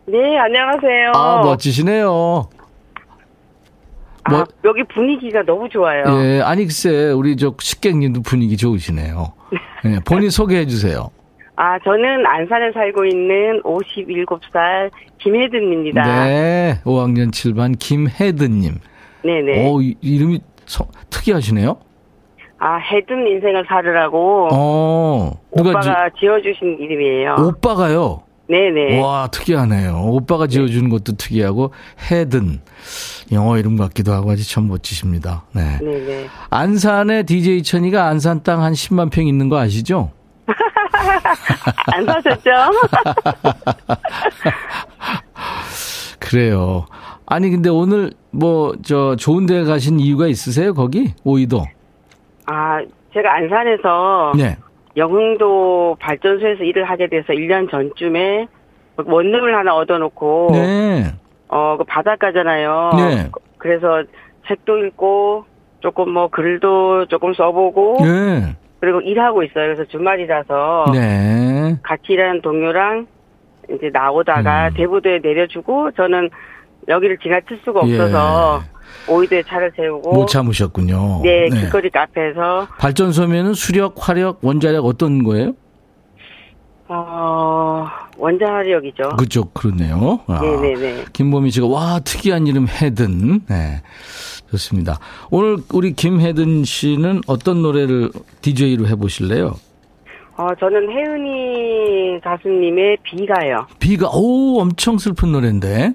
네, 0.07 0.37
안녕하세요. 0.39 1.11
아, 1.15 1.41
멋지시네요. 1.43 2.49
아, 4.23 4.29
뭐- 4.29 4.45
여기 4.65 4.83
분위기가 4.93 5.43
너무 5.45 5.69
좋아요. 5.69 6.03
예, 6.21 6.41
아니, 6.41 6.63
글쎄, 6.65 7.11
우리 7.11 7.35
저 7.37 7.53
식객님도 7.59 8.21
분위기 8.23 8.57
좋으시네요. 8.57 9.33
예, 9.85 9.99
본인 10.05 10.29
소개해 10.29 10.65
주세요. 10.65 11.09
아, 11.59 11.79
저는 11.83 12.25
안산에 12.25 12.71
살고 12.71 13.05
있는 13.05 13.61
57살 13.63 14.91
김혜든입니다. 15.19 16.03
네, 16.25 16.79
5학년 16.85 17.31
7반 17.31 17.77
김혜든님. 17.79 18.75
네네. 19.23 19.67
오, 19.67 19.81
이- 19.81 19.95
이름이 20.01 20.39
서- 20.67 20.87
특이하시네요. 21.09 21.77
아, 22.59 22.77
헤든 22.77 23.27
인생을 23.27 23.65
살으라고 23.67 24.49
어, 24.51 25.31
누가 25.55 25.69
오빠가 25.71 26.09
지어주신 26.19 26.77
이름이에요. 26.79 27.35
지, 27.37 27.41
오빠가요. 27.43 28.21
네네. 28.49 29.01
와, 29.01 29.27
특이하네요. 29.31 30.03
오빠가 30.05 30.47
지어주는 30.47 30.89
것도 30.89 31.17
특이하고 31.17 31.71
헤든 32.09 32.59
영어 33.31 33.57
이름 33.57 33.77
같기도 33.77 34.13
하고 34.13 34.31
아주 34.31 34.47
참 34.49 34.67
멋지십니다. 34.67 35.43
네. 35.53 35.79
네네. 35.81 36.27
안산에 36.51 37.23
DJ 37.23 37.63
천이가 37.63 38.05
안산 38.07 38.43
땅 38.43 38.61
한 38.63 38.73
10만 38.73 39.11
평 39.11 39.27
있는 39.27 39.49
거 39.49 39.57
아시죠? 39.59 40.11
안 41.93 42.05
사셨죠? 42.05 42.51
그래요. 46.19 46.85
아니 47.25 47.49
근데 47.49 47.69
오늘 47.69 48.11
뭐 48.31 48.73
저 48.83 49.15
좋은 49.15 49.45
데 49.45 49.63
가신 49.63 49.99
이유가 49.99 50.27
있으세요? 50.27 50.73
거기 50.73 51.13
오이도. 51.23 51.63
아, 52.45 52.79
제가 53.13 53.35
안산에서 53.35 54.33
네. 54.37 54.57
영흥도 54.95 55.97
발전소에서 55.99 56.63
일을 56.63 56.89
하게 56.89 57.07
돼서 57.07 57.33
1년 57.33 57.69
전쯤에 57.69 58.47
원룸을 58.97 59.55
하나 59.55 59.75
얻어놓고 59.75 60.49
네. 60.53 61.13
어, 61.49 61.75
그 61.77 61.83
바닷가잖아요. 61.83 62.91
네. 62.95 63.29
그래서 63.57 64.03
책도 64.47 64.85
읽고 64.85 65.45
조금 65.81 66.11
뭐 66.11 66.29
글도 66.29 67.07
조금 67.07 67.33
써보고 67.33 67.97
네. 68.01 68.55
그리고 68.79 69.01
일하고 69.01 69.43
있어요. 69.43 69.73
그래서 69.73 69.85
주말이라서 69.85 70.85
네. 70.93 71.77
같이 71.83 72.13
일하는 72.13 72.41
동료랑 72.41 73.07
이제 73.75 73.89
나오다가 73.91 74.69
음. 74.69 74.73
대부도에 74.75 75.19
내려주고 75.21 75.91
저는 75.91 76.29
여기를 76.87 77.17
지나칠 77.17 77.59
수가 77.65 77.81
없어서 77.81 78.61
오이도에 79.09 79.43
차를 79.43 79.71
세우고 79.75 80.13
못 80.13 80.27
참으셨군요. 80.27 81.21
네, 81.23 81.49
길거리 81.49 81.89
카페에서 81.89 82.67
발전소면은 82.79 83.53
수력, 83.53 83.95
화력, 83.97 84.39
원자력 84.41 84.85
어떤 84.85 85.23
거예요? 85.23 85.53
어, 86.89 87.85
원자력이죠. 88.17 89.09
그쪽 89.17 89.53
그렇네요. 89.53 90.21
아, 90.27 90.39
네네네. 90.41 91.05
김보미 91.11 91.51
씨가 91.51 91.67
와 91.67 91.99
특이한 91.99 92.47
이름 92.47 92.67
헤든. 92.67 93.41
네. 93.47 93.81
좋습니다. 94.51 94.99
오늘 95.31 95.57
우리 95.73 95.93
김혜든 95.93 96.63
씨는 96.63 97.21
어떤 97.27 97.61
노래를 97.61 98.09
DJ로 98.41 98.87
해보실래요? 98.87 99.55
어, 100.37 100.47
저는 100.59 100.89
혜은이 100.91 102.21
가수님의 102.21 102.97
비가요. 103.03 103.65
비가 103.79 104.09
오 104.13 104.59
엄청 104.61 104.97
슬픈 104.97 105.31
노래인데. 105.31 105.93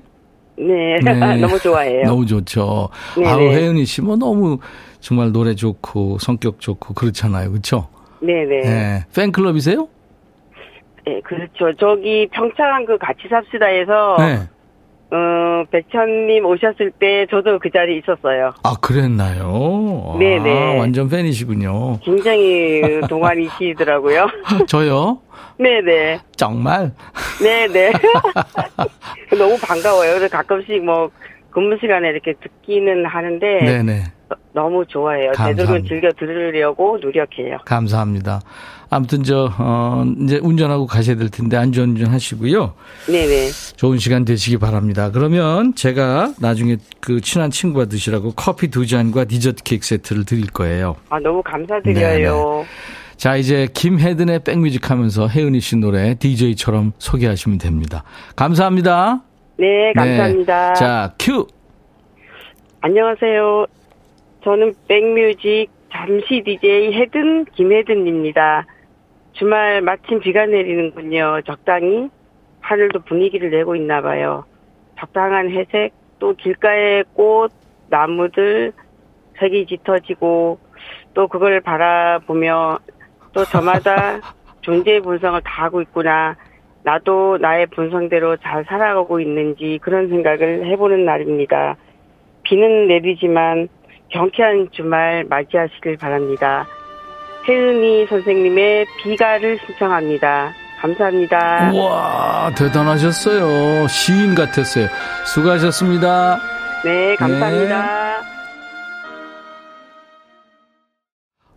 네, 0.58 0.96
네. 1.02 1.36
너무 1.36 1.58
좋아해요. 1.58 2.04
너무 2.06 2.26
좋죠. 2.26 2.88
네네. 3.16 3.28
아우 3.28 3.40
혜은이 3.40 3.84
씨 3.84 4.02
뭐 4.02 4.16
너무 4.16 4.58
정말 5.00 5.32
노래 5.32 5.54
좋고 5.54 6.18
성격 6.18 6.60
좋고 6.60 6.94
그렇잖아요, 6.94 7.50
그렇죠? 7.50 7.88
네네. 8.20 8.60
네. 8.60 9.04
팬클럽이세요? 9.14 9.88
네, 11.06 11.20
그렇죠. 11.24 11.76
저기 11.80 12.28
평창 12.32 12.84
그 12.84 12.96
같이 12.98 13.22
삽시다에서 13.28 14.16
네. 14.18 14.48
어, 15.12 15.64
백천님 15.70 16.46
오셨을 16.46 16.90
때 16.98 17.26
저도 17.30 17.58
그 17.58 17.70
자리에 17.70 17.98
있었어요. 17.98 18.54
아 18.62 18.74
그랬나요? 18.80 20.16
네네. 20.18 20.50
아, 20.50 20.78
완전 20.78 21.08
팬이시군요. 21.10 21.98
굉장히 22.00 22.80
동안이시더라고요. 23.10 24.26
저요? 24.66 25.20
네네. 25.58 26.20
정말? 26.36 26.92
네네. 27.42 27.92
너무 29.36 29.58
반가워요. 29.60 30.14
그래서 30.14 30.28
가끔씩 30.34 30.82
뭐 30.82 31.10
근무 31.52 31.76
시간에 31.80 32.08
이렇게 32.08 32.34
듣기는 32.34 33.06
하는데 33.06 33.58
네네. 33.60 34.04
너무 34.54 34.84
좋아해요. 34.86 35.32
되도록 35.32 35.86
즐겨 35.86 36.10
들으려고 36.12 36.98
노력해요. 37.00 37.58
감사합니다. 37.64 38.40
아무튼 38.90 39.22
저, 39.22 39.50
어, 39.58 40.04
이제 40.20 40.38
운전하고 40.42 40.86
가셔야 40.86 41.16
될 41.16 41.30
텐데 41.30 41.56
안전운전 41.56 42.08
하시고요. 42.08 42.74
네네. 43.06 43.48
좋은 43.76 43.96
시간 43.96 44.26
되시기 44.26 44.58
바랍니다. 44.58 45.10
그러면 45.10 45.74
제가 45.74 46.34
나중에 46.38 46.76
그 47.00 47.22
친한 47.22 47.50
친구가 47.50 47.86
드시라고 47.86 48.32
커피 48.32 48.68
두 48.68 48.86
잔과 48.86 49.24
디저트 49.24 49.62
케이크 49.62 49.86
세트를 49.86 50.26
드릴 50.26 50.46
거예요. 50.48 50.96
아, 51.08 51.18
너무 51.18 51.42
감사드려요. 51.42 52.66
자, 53.16 53.36
이제 53.36 53.68
김혜든의 53.72 54.40
백뮤직 54.44 54.90
하면서 54.90 55.26
혜은이 55.26 55.60
씨 55.60 55.76
노래 55.76 56.14
DJ처럼 56.14 56.92
소개하시면 56.98 57.58
됩니다. 57.58 58.04
감사합니다. 58.36 59.22
네, 59.56 59.92
감사합니다. 59.92 60.72
네. 60.72 60.74
자, 60.74 61.14
큐! 61.18 61.46
안녕하세요. 62.80 63.66
저는 64.42 64.74
백뮤직 64.88 65.68
잠시 65.92 66.42
DJ 66.44 66.94
헤든 66.94 67.44
김혜든입니다. 67.46 68.66
주말 69.32 69.82
마침 69.82 70.20
비가 70.20 70.46
내리는군요. 70.46 71.42
적당히 71.46 72.08
하늘도 72.60 73.00
분위기를 73.00 73.50
내고 73.50 73.76
있나 73.76 74.00
봐요. 74.00 74.44
적당한 74.98 75.50
회색, 75.50 75.92
또 76.18 76.34
길가의 76.34 77.04
꽃, 77.14 77.52
나무들, 77.88 78.72
색이 79.38 79.66
짙어지고 79.66 80.58
또 81.14 81.28
그걸 81.28 81.60
바라보며 81.60 82.78
또 83.32 83.44
저마다 83.44 84.20
존재의 84.62 85.00
본성을 85.00 85.40
다 85.42 85.64
하고 85.64 85.82
있구나. 85.82 86.36
나도 86.84 87.38
나의 87.38 87.66
본성대로 87.66 88.36
잘 88.38 88.64
살아가고 88.68 89.20
있는지 89.20 89.78
그런 89.82 90.08
생각을 90.08 90.66
해보는 90.66 91.04
날입니다. 91.04 91.76
비는 92.42 92.88
내리지만 92.88 93.68
경쾌한 94.10 94.68
주말 94.72 95.24
맞이하시길 95.28 95.96
바랍니다. 95.96 96.66
혜은이 97.48 98.06
선생님의 98.06 98.86
비가를 99.02 99.58
신청합니다. 99.66 100.52
감사합니다. 100.80 101.70
우와, 101.72 102.52
대단하셨어요. 102.56 103.86
시인 103.88 104.34
같았어요. 104.34 104.88
수고하셨습니다. 105.24 106.38
네, 106.84 107.14
감사합니다. 107.16 108.31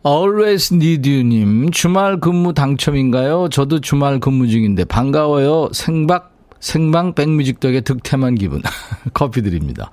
Always 0.05 0.71
Need 0.71 1.09
You님, 1.09 1.71
주말 1.71 2.19
근무 2.19 2.53
당첨인가요? 2.53 3.49
저도 3.49 3.81
주말 3.81 4.19
근무 4.19 4.47
중인데 4.47 4.85
반가워요. 4.85 5.69
생박, 5.71 6.31
생방 6.59 7.15
백뮤직 7.15 7.59
덕에 7.59 7.81
득템한 7.81 8.35
기분. 8.35 8.61
커피 9.15 9.41
드립니다. 9.41 9.89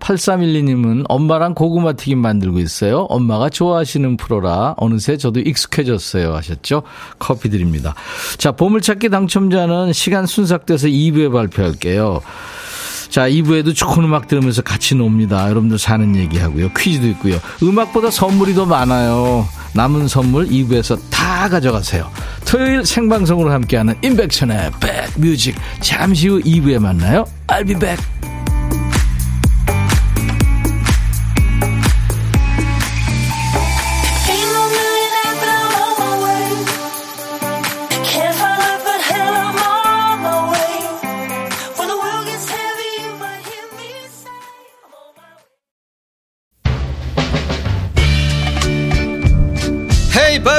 8312님은 0.00 1.04
엄마랑 1.08 1.54
고구마 1.54 1.92
튀김 1.92 2.18
만들고 2.18 2.58
있어요. 2.58 3.02
엄마가 3.02 3.50
좋아하시는 3.50 4.16
프로라 4.16 4.74
어느새 4.78 5.16
저도 5.16 5.38
익숙해졌어요. 5.38 6.34
하셨죠? 6.34 6.82
커피 7.20 7.48
드립니다. 7.48 7.94
자, 8.38 8.50
보물찾기 8.50 9.10
당첨자는 9.10 9.92
시간 9.92 10.26
순삭돼서 10.26 10.88
2부에 10.88 11.32
발표할게요. 11.32 12.20
자, 13.12 13.28
2부에도 13.28 13.74
좋은 13.74 14.04
음악 14.04 14.26
들으면서 14.26 14.62
같이 14.62 14.94
놉니다. 14.94 15.46
여러분들 15.50 15.78
사는 15.78 16.16
얘기하고요. 16.16 16.70
퀴즈도 16.72 17.08
있고요. 17.08 17.38
음악보다 17.62 18.10
선물이 18.10 18.54
더 18.54 18.64
많아요. 18.64 19.46
남은 19.74 20.08
선물 20.08 20.46
2부에서 20.46 20.98
다 21.10 21.46
가져가세요. 21.50 22.10
토요일 22.46 22.86
생방송으로 22.86 23.52
함께하는 23.52 23.96
인백션의 24.02 24.70
백뮤직. 24.80 25.54
잠시 25.80 26.28
후 26.28 26.40
2부에 26.40 26.78
만나요. 26.78 27.26
I'll 27.48 27.66
be 27.66 27.78
back. 27.78 28.02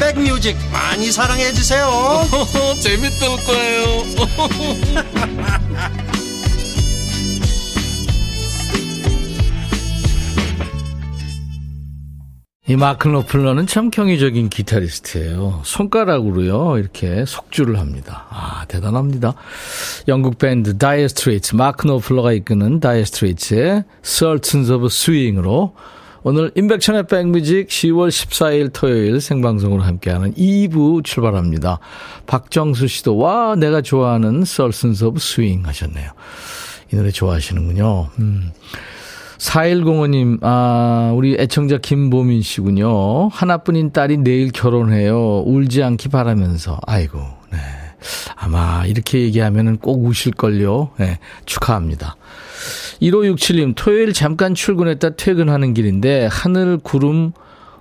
백뮤직 0.00 0.56
많이 0.72 1.12
사랑해 1.12 1.52
주세요 1.52 1.86
재밌을 2.80 3.28
거예요 3.44 4.04
이 12.70 12.76
마크 12.76 13.08
노플러는 13.08 13.66
참 13.66 13.90
경이적인 13.90 14.48
기타리스트예요. 14.48 15.60
손가락으로요 15.64 16.78
이렇게 16.78 17.24
속주를 17.24 17.80
합니다. 17.80 18.26
아 18.30 18.64
대단합니다. 18.68 19.34
영국 20.06 20.38
밴드 20.38 20.78
다이어 20.78 21.08
스트레이트 21.08 21.56
마크 21.56 21.88
노플러가 21.88 22.30
이끄는 22.32 22.78
다이어 22.78 23.04
스트레이트의 23.06 23.82
Sultans 24.04 24.70
of 24.70 24.86
Swing으로 24.86 25.74
오늘 26.22 26.50
인백천의 26.54 27.06
백뮤직 27.06 27.68
10월 27.68 28.08
14일 28.08 28.70
토요일 28.74 29.20
생방송으로 29.22 29.82
함께하는 29.82 30.34
2부 30.34 31.02
출발합니다. 31.02 31.78
박정수 32.26 32.88
씨도 32.88 33.16
와 33.16 33.56
내가 33.56 33.80
좋아하는 33.80 34.42
Sultans 34.42 35.02
of 35.02 35.16
Swing 35.16 35.66
하셨네요. 35.66 36.10
이 36.92 36.96
노래 36.96 37.10
좋아하시는군요. 37.10 38.08
음. 38.18 38.52
4105님, 39.38 40.40
아, 40.42 41.12
우리 41.14 41.34
애청자 41.38 41.78
김보민 41.78 42.42
씨군요. 42.42 43.28
하나뿐인 43.28 43.90
딸이 43.92 44.18
내일 44.18 44.52
결혼해요. 44.52 45.44
울지 45.46 45.82
않기 45.82 46.10
바라면서. 46.10 46.78
아이고, 46.86 47.20
네. 47.50 47.58
아마 48.36 48.84
이렇게 48.84 49.20
얘기하면은 49.22 49.78
꼭 49.78 50.04
우실걸요. 50.04 50.90
네, 50.98 51.18
축하합니다. 51.46 52.16
1567님, 53.02 53.74
토요일 53.76 54.12
잠깐 54.12 54.54
출근했다 54.54 55.10
퇴근하는 55.10 55.74
길인데, 55.74 56.28
하늘 56.30 56.78
구름 56.78 57.32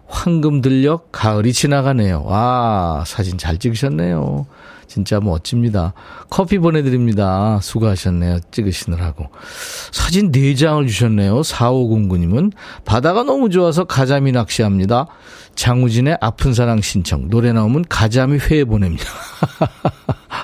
황금 0.08 0.62
들녘 0.62 1.12
가을이 1.12 1.54
지나가네요. 1.54 2.24
와, 2.24 3.04
사진 3.06 3.38
잘 3.38 3.58
찍으셨네요. 3.58 4.48
진짜 4.88 5.20
멋집니다. 5.20 5.94
커피 6.32 6.58
보내드립니다. 6.58 7.60
수고하셨네요. 7.62 8.40
찍으시느라고. 8.50 9.30
사진 9.92 10.32
4장을 10.32 10.88
주셨네요. 10.88 11.42
4509님은 11.42 12.52
바다가 12.86 13.22
너무 13.22 13.52
좋아서 13.52 13.84
가자미 13.84 14.32
낚시합니다. 14.32 15.06
장우진의 15.54 16.18
아픈 16.22 16.56
사랑 16.56 16.82
신청. 16.82 17.30
노래 17.30 17.54
나오면 17.54 17.86
가자미 17.88 18.40
회 18.50 18.64
보냅니다. 18.64 19.06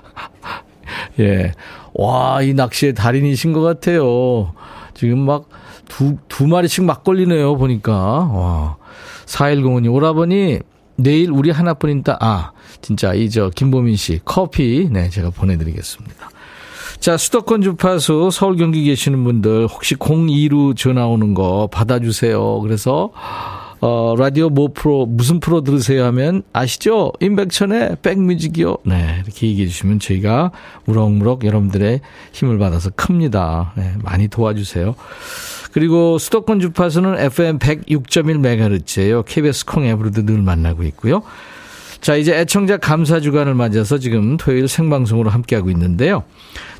예. 1.20 1.54
와, 1.94 2.42
이 2.42 2.54
낚시의 2.54 2.94
달인이신 2.94 3.54
것 3.54 3.62
같아요. 3.62 4.54
지금 4.94 5.20
막 5.20 5.50
두, 5.88 6.18
두 6.28 6.48
마리씩 6.48 6.84
막 6.84 7.04
걸리네요. 7.04 7.58
보니까. 7.58 7.94
와. 7.94 8.78
4105님, 9.26 9.94
오라버니, 9.94 10.60
내일 10.98 11.32
우리 11.32 11.52
하나뿐인 11.52 12.04
딸, 12.04 12.18
아, 12.20 12.52
진짜, 12.82 13.14
이, 13.14 13.30
저, 13.30 13.50
김보민 13.50 13.96
씨, 13.96 14.20
커피, 14.24 14.88
네, 14.92 15.10
제가 15.10 15.32
보내드리겠습니다. 15.32 16.30
자, 17.00 17.18
수도권 17.18 17.62
주파수 17.62 18.30
서울 18.32 18.56
경기 18.56 18.84
계시는 18.84 19.24
분들 19.24 19.68
혹시 19.68 19.96
02로 19.96 20.76
전화 20.78 21.06
오는 21.06 21.34
거 21.34 21.68
받아주세요. 21.72 22.62
그래서 22.62 23.12
어, 23.86 24.16
라디오 24.18 24.50
뭐 24.50 24.70
프로, 24.74 25.06
무슨 25.06 25.40
프로 25.40 25.62
들으세요 25.62 26.06
하면 26.06 26.42
아시죠? 26.54 27.14
임백천의 27.20 27.98
백뮤직이요. 28.02 28.78
네, 28.84 29.22
이렇게 29.24 29.46
얘기해 29.46 29.68
주시면 29.68 30.00
저희가 30.00 30.52
무럭무럭 30.86 31.46
여러분들의 31.46 32.02
힘을 32.34 32.58
받아서 32.58 32.90
큽니다. 32.90 33.74
네, 33.78 33.94
많이 34.02 34.28
도와주세요. 34.28 34.96
그리고 35.72 36.18
수도권 36.18 36.62
주파수는 36.62 37.20
FM 37.20 37.60
106.1MHz예요. 37.60 39.24
KBS 39.24 39.66
콩 39.66 39.86
앱으로도 39.86 40.26
늘 40.26 40.42
만나고 40.42 40.82
있고요. 40.86 41.22
자, 42.06 42.16
이제 42.16 42.38
애청자 42.38 42.78
감사 42.78 43.20
주간을 43.20 43.56
맞아서 43.56 43.98
지금 43.98 44.38
토요일 44.38 44.68
생방송으로 44.68 45.32
함께하고 45.32 45.72
있는데요. 45.72 46.24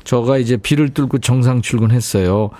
저가 0.04 0.38
이제 0.38 0.56
비를 0.56 0.90
뚫고 0.90 1.18
정상 1.18 1.62
출근했어요. 1.62 2.50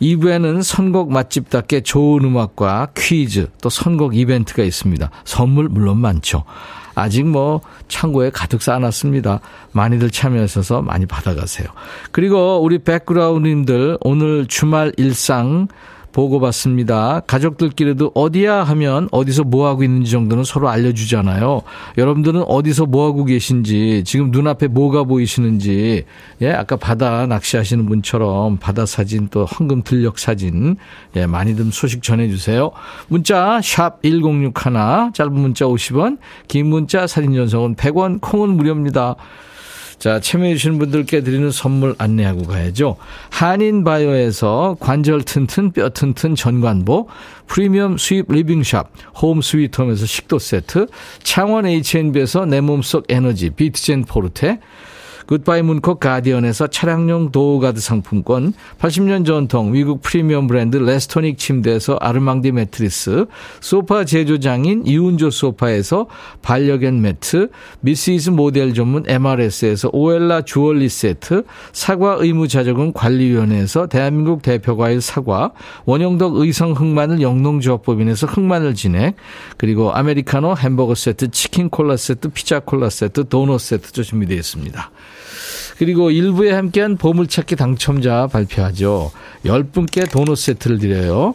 2부에는 0.00 0.62
선곡 0.62 1.12
맛집답게 1.12 1.82
좋은 1.82 2.24
음악과 2.24 2.88
퀴즈, 2.96 3.48
또 3.60 3.68
선곡 3.68 4.16
이벤트가 4.16 4.62
있습니다. 4.62 5.10
선물 5.26 5.68
물론 5.68 5.98
많죠. 5.98 6.44
아직 6.94 7.26
뭐 7.26 7.60
창고에 7.88 8.30
가득 8.30 8.62
쌓아놨습니다. 8.62 9.40
많이들 9.72 10.08
참여하셔서 10.08 10.80
많이 10.80 11.04
받아가세요. 11.04 11.68
그리고 12.10 12.58
우리 12.62 12.78
백그라운드님들 12.78 13.98
오늘 14.00 14.46
주말 14.46 14.94
일상 14.96 15.68
보고받습니다. 16.14 17.22
가족들끼리도 17.26 18.12
어디야 18.14 18.62
하면 18.62 19.08
어디서 19.10 19.42
뭐 19.44 19.66
하고 19.66 19.82
있는지 19.82 20.12
정도는 20.12 20.44
서로 20.44 20.68
알려주잖아요. 20.70 21.62
여러분들은 21.98 22.44
어디서 22.44 22.86
뭐 22.86 23.06
하고 23.06 23.24
계신지 23.24 24.02
지금 24.06 24.30
눈앞에 24.30 24.68
뭐가 24.68 25.04
보이시는지 25.04 26.04
예 26.40 26.50
아까 26.50 26.76
바다 26.76 27.26
낚시하시는 27.26 27.84
분처럼 27.86 28.58
바다 28.58 28.86
사진 28.86 29.28
또 29.30 29.44
황금 29.44 29.82
들녘 29.82 30.18
사진 30.18 30.76
예 31.16 31.26
많이 31.26 31.56
좀 31.56 31.70
소식 31.70 32.02
전해주세요. 32.02 32.70
문자 33.08 33.60
샵 33.62 34.00
#1061 34.02 35.12
짧은 35.12 35.32
문자 35.32 35.64
50원, 35.66 36.18
긴 36.46 36.66
문자 36.66 37.06
사진 37.08 37.34
전송은 37.34 37.74
100원, 37.74 38.20
콩은 38.20 38.56
무료입니다. 38.56 39.16
자, 39.98 40.20
참여해주시는 40.20 40.78
분들께 40.78 41.22
드리는 41.22 41.50
선물 41.50 41.94
안내하고 41.98 42.42
가야죠. 42.44 42.96
한인바이오에서 43.30 44.76
관절 44.80 45.22
튼튼, 45.22 45.72
뼈 45.72 45.88
튼튼 45.90 46.34
전관보, 46.34 47.08
프리미엄 47.46 47.96
수입 47.96 48.30
리빙샵, 48.30 48.90
홈 49.22 49.40
스위트홈에서 49.40 50.06
식도 50.06 50.38
세트, 50.38 50.86
창원 51.22 51.66
H&B에서 51.66 52.46
내 52.46 52.60
몸속 52.60 53.04
에너지, 53.08 53.50
비트젠 53.50 54.04
포르테, 54.04 54.60
굿바이 55.26 55.62
문콕 55.62 56.00
가디언에서 56.00 56.66
차량용 56.66 57.32
door 57.32 57.53
guard 57.53 57.80
상품권, 57.80 58.52
80년 58.78 59.24
전통 59.24 59.70
미국 59.70 60.02
프리미엄 60.02 60.46
브랜드 60.46 60.76
레스토닉 60.76 61.38
침대에서 61.38 61.96
아르망디 61.96 62.52
매트리스, 62.52 63.26
소파 63.60 64.04
제조장인 64.04 64.86
이운조 64.86 65.30
소파에서 65.30 66.06
반려견 66.42 67.00
매트, 67.00 67.50
미시즈 67.80 68.30
모델 68.30 68.74
전문 68.74 69.04
MRS에서 69.06 69.88
오엘라 69.92 70.42
주얼리 70.42 70.88
세트, 70.90 71.44
사과 71.72 72.16
의무자조금 72.18 72.92
관리위원회에서 72.92 73.86
대한민국 73.86 74.42
대표과일 74.42 75.00
사과, 75.00 75.52
원형덕 75.86 76.36
의성 76.36 76.72
흑마늘 76.72 77.22
영농조합법인에서 77.22 78.26
흑마늘 78.26 78.74
진액, 78.74 79.16
그리고 79.56 79.94
아메리카노 79.94 80.56
햄버거 80.56 80.94
세트, 80.94 81.30
치킨 81.30 81.70
콜라 81.70 81.96
세트, 81.96 82.28
피자 82.28 82.60
콜라 82.60 82.90
세트, 82.90 83.28
도넛 83.28 83.60
세트도 83.60 84.02
준비되어 84.02 84.36
있습니다. 84.36 84.90
그리고 85.76 86.10
일부에 86.10 86.52
함께한 86.52 86.96
보물찾기 86.96 87.56
당첨자 87.56 88.26
발표하죠. 88.28 89.10
10분께 89.44 90.10
도넛 90.10 90.36
세트를 90.38 90.78
드려요. 90.78 91.34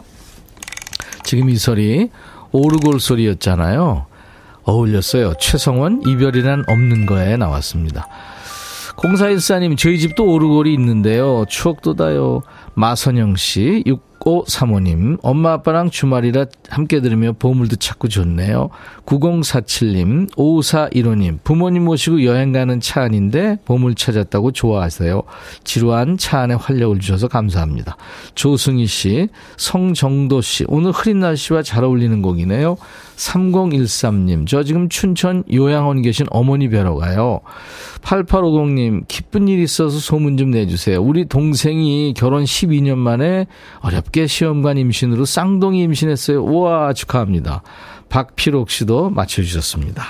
지금 1.24 1.50
이 1.50 1.56
소리 1.56 2.10
오르골 2.52 3.00
소리였잖아요. 3.00 4.06
어울렸어요. 4.64 5.34
최성원 5.38 6.02
이별이란 6.06 6.64
없는 6.68 7.06
거에 7.06 7.36
나왔습니다. 7.36 8.06
0414님 8.96 9.78
저희 9.78 9.98
집도 9.98 10.26
오르골이 10.26 10.72
있는데요. 10.74 11.44
추억 11.48 11.80
돋아요. 11.82 12.42
마선영 12.74 13.36
씨 13.36 13.82
6535님 14.20 15.18
엄마 15.22 15.54
아빠랑 15.54 15.90
주말이라 15.90 16.46
함께 16.68 17.00
들으며 17.00 17.32
보물도 17.32 17.76
찾고 17.76 18.08
좋네요. 18.08 18.68
9047님 19.06 20.30
5415님 20.34 21.38
부모님 21.42 21.84
모시고 21.84 22.24
여행 22.24 22.52
가는 22.52 22.80
차 22.80 23.02
안인데 23.02 23.58
보물 23.64 23.94
찾았다고 23.94 24.52
좋아하세요. 24.52 25.22
지루한 25.64 26.18
차 26.18 26.40
안에 26.40 26.54
활력을 26.54 27.00
주셔서 27.00 27.28
감사합니다. 27.28 27.96
조승희 28.34 28.86
씨 28.86 29.28
성정도 29.56 30.40
씨 30.40 30.64
오늘 30.68 30.92
흐린 30.92 31.20
날씨와 31.20 31.62
잘 31.62 31.84
어울리는 31.84 32.20
곡이네요. 32.22 32.76
3013님 33.16 34.46
저 34.46 34.62
지금 34.62 34.88
춘천 34.88 35.44
요양원 35.52 36.02
계신 36.02 36.26
어머니 36.30 36.68
뵈러 36.68 36.94
가요. 36.94 37.40
8850님 38.02 39.04
기쁜 39.08 39.48
일 39.48 39.60
있어서 39.60 39.98
소문 39.98 40.36
좀 40.36 40.50
내주세요. 40.50 41.02
우리 41.02 41.26
동생이 41.26 42.14
결혼 42.16 42.44
12년 42.44 42.96
만에 42.96 43.46
어렵게 43.80 44.09
시험관 44.26 44.78
임신으로 44.78 45.24
쌍둥이 45.24 45.82
임신했어요. 45.82 46.42
우와 46.42 46.92
축하합니다. 46.92 47.62
박필옥 48.08 48.70
씨도 48.70 49.10
맞춰주셨습니다. 49.10 50.04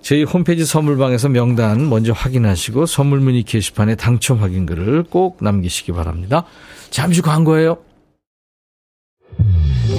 저희 0.00 0.22
홈페이지 0.22 0.64
선물방에서 0.64 1.28
명단 1.28 1.90
먼저 1.90 2.12
확인하시고 2.12 2.86
선물 2.86 3.20
문의 3.20 3.42
게시판에 3.42 3.94
당첨 3.94 4.40
확인글을 4.40 5.04
꼭 5.04 5.38
남기시기 5.40 5.92
바랍니다. 5.92 6.44
잠시 6.90 7.20
광고예요. 7.20 7.76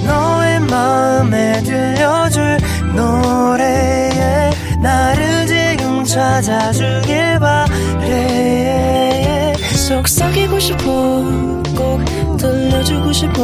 너의 0.06 0.60
마음에 0.60 1.62
들려줄 1.62 2.58
노래에 2.96 4.50
나를 4.82 5.46
지금 5.46 6.02
찾아주길 6.04 7.38
바래 7.38 8.79
속삭이고 9.90 10.60
싶어 10.60 10.84
꼭 11.76 12.04
들려주고 12.38 13.12
싶어. 13.12 13.42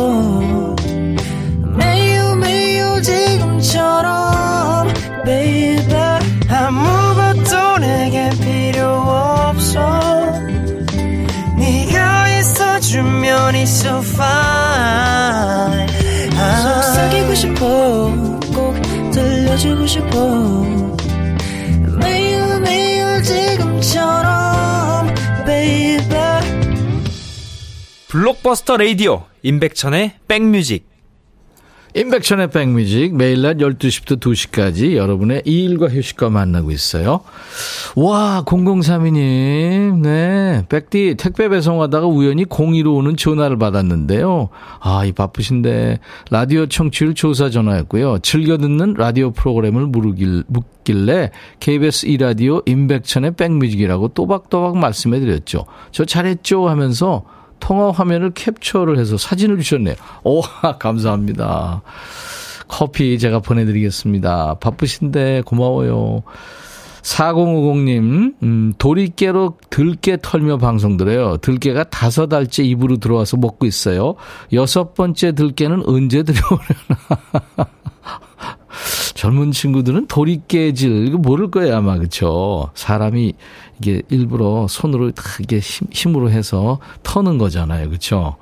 매우 1.77 2.37
매우 2.37 3.03
지금처럼 3.03 4.87
baby 5.25 5.93
아무것도 6.49 7.79
내게 7.79 8.31
필요 8.41 8.87
없어. 8.87 9.81
네가 11.59 12.29
있어주면 12.39 13.57
있어 13.57 13.99
fine. 13.99 15.89
속삭이고 16.63 17.35
싶어 17.35 18.13
꼭 18.55 18.77
들려주고 19.11 19.85
싶어. 19.89 20.65
매일 22.01 22.61
매일 22.61 23.21
지금처럼 23.25 25.13
baby 25.45 26.26
블록버스터 28.09 28.77
레이디오 28.77 29.25
임백천의 29.43 30.13
백뮤직 30.29 30.87
임백천의 31.97 32.51
백뮤직 32.51 33.17
매일 33.17 33.43
낮 33.43 33.57
12시부터 33.57 34.21
2시까지 34.21 34.95
여러분의 34.97 35.43
일과 35.47 35.89
휴식과 35.89 36.29
만나고 36.29 36.71
있어요. 36.71 37.23
와, 37.97 38.45
0032님, 38.47 40.01
네. 40.03 40.67
백디 40.69 41.15
택배 41.19 41.49
배송하다가 41.49 42.07
우연히 42.07 42.45
02로 42.45 42.95
오는 42.95 43.17
전화를 43.17 43.59
받았는데요. 43.59 44.51
아, 44.81 45.07
이 45.07 45.13
바쁘신데 45.13 46.01
라디오 46.31 46.67
청취율 46.67 47.15
조사 47.15 47.49
전화였고요. 47.49 48.19
즐겨 48.19 48.59
듣는 48.59 48.93
라디오 48.99 49.31
프로그램을 49.31 49.87
물으길, 49.87 50.45
묻길래 50.49 51.31
KBS 51.61 52.09
2라디오 52.09 52.63
임백천의 52.69 53.37
백뮤직이라고 53.37 54.09
또박또박 54.09 54.77
말씀해 54.77 55.19
드렸죠. 55.19 55.65
저 55.93 56.05
잘했죠 56.05 56.69
하면서 56.69 57.25
통화 57.61 57.91
화면을 57.91 58.33
캡처를 58.33 58.99
해서 58.99 59.17
사진을 59.17 59.59
주셨네요. 59.59 59.95
오, 60.25 60.43
감사합니다. 60.79 61.83
커피 62.69 63.19
제가 63.19 63.41
보내드리겠습니다. 63.41 64.55
바쁘신데 64.61 65.43
고마워요. 65.47 66.23
4050님, 67.03 68.35
음, 68.43 68.73
도리깨로 68.79 69.59
들깨 69.71 70.19
털며 70.21 70.59
방송 70.59 70.97
들어요. 70.97 71.37
들깨가 71.37 71.85
다섯 71.85 72.27
달째 72.27 72.65
입으로 72.65 72.97
들어와서 72.97 73.37
먹고 73.37 73.65
있어요. 73.65 74.17
여섯 74.53 74.95
번째 74.95 75.33
들깨는 75.33 75.85
언제 75.87 76.25
들어오려나. 76.25 77.71
젊은 79.15 79.53
친구들은 79.53 80.09
도리깨질, 80.09 81.07
이거 81.07 81.17
모를 81.17 81.51
거예요, 81.51 81.77
아마, 81.77 81.97
그쵸? 81.97 82.71
사람이 82.75 83.35
이게 83.81 84.03
일부러 84.09 84.67
손으로 84.69 85.11
힘, 85.61 85.89
힘으로 85.91 86.31
해서 86.31 86.79
터는 87.03 87.39
거잖아요, 87.39 87.91
그쵸? 87.91 88.37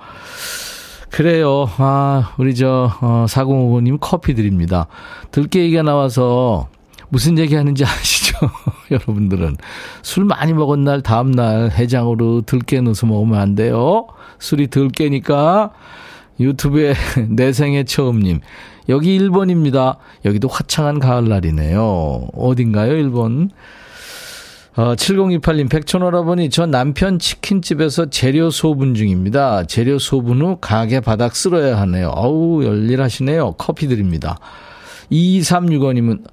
그래요. 1.10 1.68
아, 1.78 2.34
우리 2.38 2.54
저, 2.54 2.90
어, 3.00 3.26
4055님 3.28 3.98
커피 4.00 4.34
드립니다. 4.34 4.88
들깨 5.30 5.60
얘기가 5.60 5.82
나와서 5.82 6.68
무슨 7.08 7.38
얘기 7.38 7.54
하는지 7.54 7.84
아시죠? 7.86 8.36
여러분들은. 8.90 9.56
술 10.02 10.24
많이 10.24 10.52
먹은 10.52 10.82
날, 10.82 11.02
다음날 11.02 11.70
해장으로 11.70 12.42
들깨 12.42 12.80
넣어서 12.80 13.06
먹으면 13.06 13.38
안 13.38 13.54
돼요. 13.54 14.08
술이 14.40 14.66
들깨니까. 14.66 15.70
유튜브에 16.40 16.94
내 17.30 17.52
생애 17.52 17.84
처음님. 17.84 18.40
여기 18.88 19.16
1번입니다. 19.18 19.98
여기도 20.24 20.48
화창한 20.48 20.98
가을날이네요. 20.98 22.28
어딘가요, 22.34 22.92
1번? 22.92 23.50
어, 24.76 24.96
7028님, 24.96 25.70
백촌오라버니, 25.70 26.50
저 26.50 26.66
남편 26.66 27.20
치킨집에서 27.20 28.10
재료 28.10 28.50
소분 28.50 28.94
중입니다. 28.94 29.64
재료 29.64 30.00
소분 30.00 30.42
후 30.42 30.58
가게 30.60 30.98
바닥 30.98 31.36
쓸어야 31.36 31.78
하네요. 31.82 32.08
어우, 32.08 32.64
열일하시네요. 32.64 33.52
커피 33.52 33.86
드립니다. 33.86 34.36
2365님은, 35.12 36.24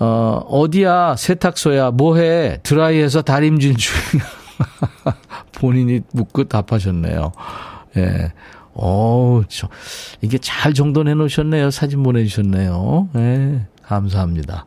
어, 0.00 0.44
어디야? 0.48 1.16
세탁소야? 1.16 1.92
뭐해? 1.92 2.58
드라이해서 2.62 3.22
다림질 3.22 3.76
중이야. 3.76 4.24
본인이 5.52 6.00
묻고 6.12 6.44
답하셨네요. 6.44 7.32
예. 7.96 8.32
어우, 8.74 9.44
저, 9.48 9.68
이게 10.20 10.36
잘 10.36 10.74
정돈해 10.74 11.14
놓으셨네요. 11.14 11.70
사진 11.70 12.02
보내주셨네요. 12.02 13.08
예. 13.16 13.66
감사합니다. 13.82 14.66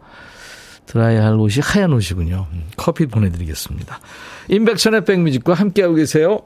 드라이 0.85 1.17
할 1.17 1.33
옷이 1.35 1.61
하얀 1.61 1.93
옷이군요. 1.93 2.47
음, 2.51 2.63
커피 2.77 3.05
보내드리겠습니다. 3.05 3.99
임백천의 4.49 5.05
백뮤직과 5.05 5.53
함께하고 5.53 5.95
계세요. 5.95 6.41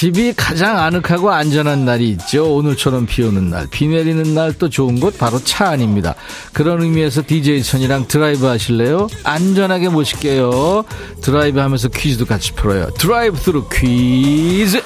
집이 0.00 0.32
가장 0.34 0.78
아늑하고 0.78 1.30
안전한 1.30 1.84
날이 1.84 2.08
있죠. 2.12 2.54
오늘처럼 2.54 3.04
비 3.04 3.22
오는 3.22 3.50
날, 3.50 3.66
비 3.70 3.86
내리는 3.86 4.34
날 4.34 4.54
또 4.58 4.70
좋은 4.70 4.98
곳 4.98 5.18
바로 5.18 5.38
차 5.44 5.68
안입니다. 5.68 6.14
그런 6.54 6.80
의미에서 6.80 7.22
DJ 7.26 7.62
천이랑 7.62 8.08
드라이브 8.08 8.46
하실래요? 8.46 9.08
안전하게 9.24 9.90
모실게요. 9.90 10.84
드라이브 11.20 11.60
하면서 11.60 11.88
퀴즈도 11.88 12.24
같이 12.24 12.52
풀어요. 12.52 12.88
드라이브 12.94 13.36
스루 13.36 13.68
퀴즈! 13.68 14.80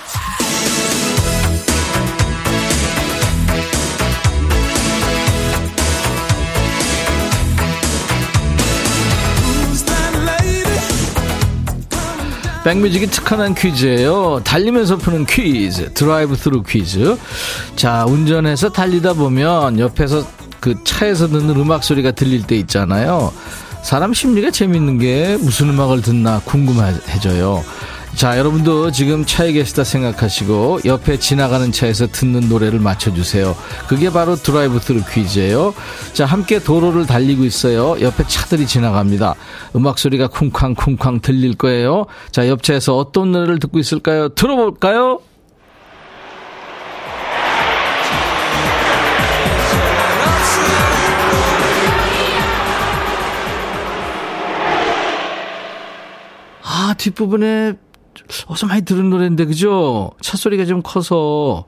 백뮤직이 12.64 13.06
특화한 13.08 13.54
퀴즈예요. 13.54 14.40
달리면서 14.42 14.96
푸는 14.96 15.26
퀴즈, 15.26 15.92
드라이브 15.92 16.34
스루 16.34 16.62
퀴즈. 16.62 17.16
자, 17.76 18.06
운전해서 18.06 18.70
달리다 18.70 19.12
보면 19.12 19.78
옆에서 19.78 20.26
그 20.60 20.74
차에서 20.82 21.28
듣는 21.28 21.56
음악 21.56 21.84
소리가 21.84 22.12
들릴 22.12 22.46
때 22.46 22.56
있잖아요. 22.56 23.32
사람 23.82 24.14
심리가 24.14 24.50
재밌는 24.50 24.98
게 24.98 25.36
무슨 25.42 25.68
음악을 25.68 26.00
듣나 26.00 26.40
궁금해져요. 26.46 27.62
자, 28.16 28.38
여러분도 28.38 28.92
지금 28.92 29.24
차에 29.24 29.52
계시다 29.52 29.82
생각하시고 29.82 30.80
옆에 30.84 31.18
지나가는 31.18 31.72
차에서 31.72 32.06
듣는 32.06 32.48
노래를 32.48 32.78
맞춰주세요. 32.78 33.56
그게 33.88 34.10
바로 34.10 34.36
드라이브 34.36 34.78
스루 34.78 35.02
퀴즈예요. 35.04 35.74
자, 36.12 36.24
함께 36.24 36.60
도로를 36.60 37.06
달리고 37.06 37.44
있어요. 37.44 38.00
옆에 38.00 38.24
차들이 38.26 38.66
지나갑니다. 38.66 39.34
음악 39.74 39.98
소리가 39.98 40.28
쿵쾅쿵쾅 40.28 41.20
들릴 41.20 41.54
거예요. 41.56 42.06
자, 42.30 42.48
옆 42.48 42.62
차에서 42.62 42.96
어떤 42.96 43.32
노래를 43.32 43.58
듣고 43.58 43.80
있을까요? 43.80 44.28
들어볼까요? 44.28 45.20
아, 56.62 56.94
뒷부분에 56.96 57.74
어서 58.46 58.66
많이 58.66 58.82
들은 58.82 59.10
노래인데, 59.10 59.44
그죠? 59.46 60.10
차 60.20 60.36
소리가 60.36 60.64
좀 60.64 60.82
커서 60.82 61.64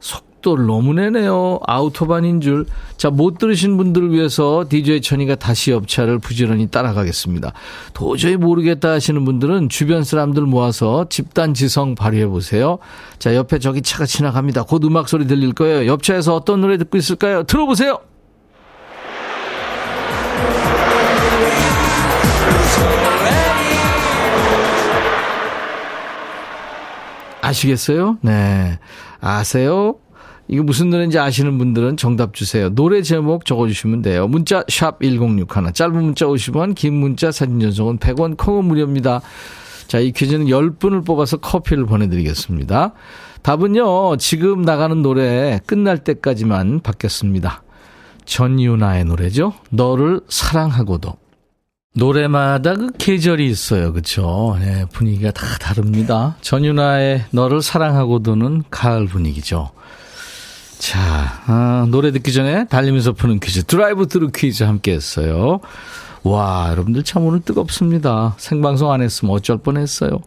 속도를 0.00 0.66
너무 0.66 0.92
내네요. 0.92 1.58
아우토반인 1.66 2.40
줄. 2.40 2.66
자, 2.96 3.10
못 3.10 3.38
들으신 3.38 3.76
분들을 3.76 4.12
위해서 4.12 4.66
DJ 4.68 5.00
천이가 5.00 5.36
다시 5.36 5.70
옆차를 5.70 6.18
부지런히 6.18 6.68
따라가겠습니다. 6.68 7.52
도저히 7.94 8.36
모르겠다 8.36 8.90
하시는 8.90 9.24
분들은 9.24 9.70
주변 9.70 10.04
사람들 10.04 10.42
모아서 10.42 11.06
집단 11.08 11.54
지성 11.54 11.94
발휘해 11.94 12.26
보세요. 12.26 12.78
자, 13.18 13.34
옆에 13.34 13.58
저기 13.58 13.80
차가 13.80 14.04
지나갑니다. 14.04 14.64
곧 14.64 14.84
음악 14.84 15.08
소리 15.08 15.26
들릴 15.26 15.54
거예요. 15.54 15.90
옆차에서 15.90 16.34
어떤 16.34 16.60
노래 16.60 16.76
듣고 16.76 16.98
있을까요? 16.98 17.44
들어보세요. 17.44 17.98
아시겠어요? 27.44 28.18
네. 28.22 28.78
아세요? 29.20 29.96
이거 30.48 30.62
무슨 30.62 30.90
노래인지 30.90 31.18
아시는 31.18 31.56
분들은 31.58 31.96
정답 31.96 32.34
주세요. 32.34 32.68
노래 32.68 33.02
제목 33.02 33.46
적어주시면 33.46 34.02
돼요. 34.02 34.28
문자 34.28 34.62
샵 34.68 35.00
1061, 35.00 35.72
짧은 35.72 35.92
문자 35.94 36.26
50원, 36.26 36.74
긴 36.74 36.94
문자 36.94 37.30
사진 37.30 37.60
전송은 37.60 37.98
100원, 37.98 38.36
콩은 38.36 38.64
무료입니다. 38.66 39.22
자, 39.86 39.98
이 40.00 40.12
퀴즈는 40.12 40.46
10분을 40.46 41.04
뽑아서 41.06 41.38
커피를 41.38 41.86
보내드리겠습니다. 41.86 42.92
답은요, 43.42 44.16
지금 44.16 44.62
나가는 44.62 45.00
노래 45.02 45.60
끝날 45.66 45.98
때까지만 45.98 46.80
받겠습니다. 46.80 47.62
전유나의 48.24 49.04
노래죠. 49.04 49.52
너를 49.70 50.20
사랑하고도. 50.28 51.23
노래마다 51.94 52.74
그 52.74 52.90
계절이 52.98 53.48
있어요. 53.48 53.92
그쵸? 53.92 54.56
네, 54.60 54.84
분위기가 54.92 55.30
다 55.30 55.46
다릅니다. 55.58 56.36
전윤아의 56.40 57.26
너를 57.30 57.62
사랑하고도는 57.62 58.64
가을 58.70 59.06
분위기죠. 59.06 59.70
자, 60.78 60.98
아, 61.46 61.86
노래 61.88 62.10
듣기 62.10 62.32
전에 62.32 62.66
달리면서 62.66 63.12
푸는 63.12 63.38
퀴즈, 63.38 63.62
드라이브 63.64 64.08
스루 64.08 64.30
퀴즈 64.34 64.64
함께 64.64 64.92
했어요. 64.92 65.60
와, 66.24 66.68
여러분들 66.70 67.02
참 67.02 67.26
오늘 67.26 67.40
뜨겁습니다. 67.40 68.34
생방송 68.38 68.90
안 68.90 69.02
했으면 69.02 69.34
어쩔 69.34 69.58
뻔 69.58 69.76
했어요. 69.76 70.20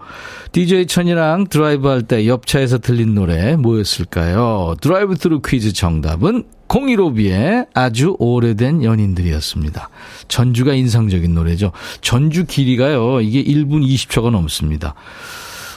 DJ 0.52 0.86
천이랑 0.86 1.48
드라이브 1.48 1.88
할 1.88 2.04
때 2.04 2.28
옆차에서 2.28 2.78
들린 2.78 3.16
노래 3.16 3.56
뭐였을까요? 3.56 4.76
드라이브 4.80 5.16
스루 5.16 5.41
퀴즈 5.41 5.74
정답은 5.74 6.43
015B의 6.68 7.66
아주 7.74 8.16
오래된 8.20 8.84
연인들이었습니다. 8.84 9.89
전주가 10.28 10.76
인상적인 10.76 11.34
노래죠. 11.34 11.72
전주 12.02 12.45
길이가요, 12.45 13.22
이게 13.22 13.43
1분 13.43 13.84
20초가 13.84 14.30
넘습니다. 14.30 14.93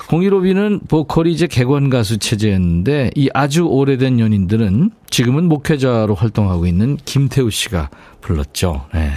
015B는 0.09 0.87
보컬이 0.89 1.33
이제 1.33 1.47
객원 1.47 1.89
가수 1.89 2.19
체제였는데 2.19 3.13
이 3.15 3.31
아주 3.33 3.63
오래된 3.65 4.21
연인들은 4.21 4.91
지금은 5.09 5.45
목회자로 5.49 6.15
활동하고 6.15 6.67
있는 6.67 6.99
김태우 7.07 7.51
씨가 7.51 7.89
불렀죠. 8.21 8.87
네. 8.93 9.13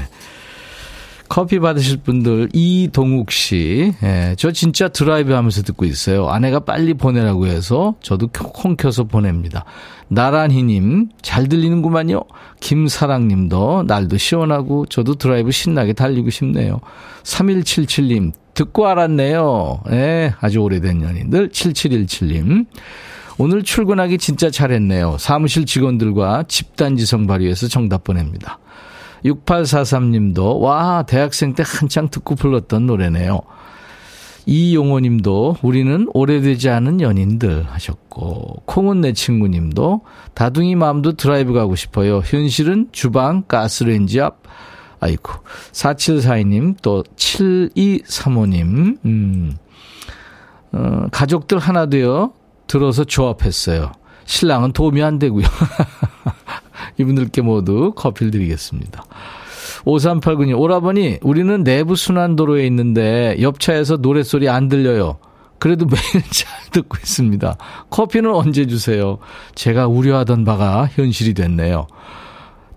커피 1.34 1.58
받으실 1.58 1.98
분들 1.98 2.50
이동욱 2.54 3.32
씨, 3.32 3.92
예, 4.04 4.36
저 4.38 4.52
진짜 4.52 4.88
드라이브 4.88 5.34
하면서 5.34 5.64
듣고 5.64 5.84
있어요. 5.84 6.28
아내가 6.30 6.60
빨리 6.60 6.94
보내라고 6.94 7.48
해서 7.48 7.96
저도 8.02 8.28
콩 8.28 8.76
켜서 8.76 9.06
보냅니다. 9.06 9.66
나란히님 10.10 11.10
잘 11.24 11.50
들리는구만요. 11.50 12.22
김사랑님도 12.60 13.86
날도 13.88 14.18
시원하고 14.18 14.86
저도 14.86 15.16
드라이브 15.16 15.50
신나게 15.50 15.94
달리고 15.94 16.30
싶네요. 16.30 16.82
3177님 17.24 18.32
듣고 18.54 18.86
알았네요. 18.86 19.82
예, 19.90 20.36
아주 20.40 20.60
오래된 20.60 21.02
연인들 21.02 21.50
7717님. 21.50 22.68
오늘 23.40 23.64
출근하기 23.64 24.20
진짜 24.20 24.52
잘했네요. 24.52 25.18
사무실 25.18 25.66
직원들과 25.66 26.44
집단지성 26.48 27.26
발휘해서 27.26 27.70
정답 27.70 28.04
보냅니다. 28.04 28.60
6843님도 29.26 30.60
와 30.60 31.04
대학생 31.04 31.54
때 31.54 31.64
한창 31.66 32.10
듣고 32.10 32.36
불렀던 32.36 32.86
노래네요. 32.86 33.42
이용호님도 34.46 35.58
우리는 35.62 36.08
오래되지 36.14 36.70
않은 36.70 37.02
연인들 37.02 37.66
하셨고 37.70 38.64
콩은 38.66 39.02
내 39.02 39.14
친구님도 39.14 40.02
다둥이 40.34 40.76
마음도 40.76 41.14
드라이브 41.14 41.54
가고 41.54 41.76
싶어요. 41.76 42.22
현실은 42.26 42.90
주방 42.92 43.44
가스레인지 43.44 44.20
앞. 44.22 44.44
아이고 45.00 45.34
4742님 45.74 46.78
또 46.82 47.04
7235님 47.16 48.98
음. 49.06 49.58
어, 50.72 51.08
가족들 51.12 51.60
하나 51.60 51.86
되어 51.88 52.34
들어서 52.68 53.04
조합했어요. 53.04 53.92
신랑은 54.26 54.72
도움이 54.72 55.04
안 55.04 55.20
되고요. 55.20 55.46
이분들께 56.98 57.42
모두 57.42 57.94
커피를 57.96 58.32
드리겠습니다. 58.32 59.04
5389님, 59.86 60.58
오라버니, 60.58 61.20
우리는 61.22 61.64
내부 61.64 61.96
순환도로에 61.96 62.66
있는데 62.68 63.36
옆차에서 63.42 63.98
노랫소리 63.98 64.50
안 64.50 64.70
들려요. 64.70 65.18
그래도 65.60 65.86
매일 65.86 66.24
잘 66.30 66.72
듣고 66.72 66.98
있습니다. 66.98 67.58
커피는 67.90 68.34
언제 68.34 68.68
주세요? 68.68 69.20
제가 69.56 69.88
우려하던 69.88 70.46
바가 70.46 70.90
현실이 70.92 71.34
됐네요. 71.34 71.88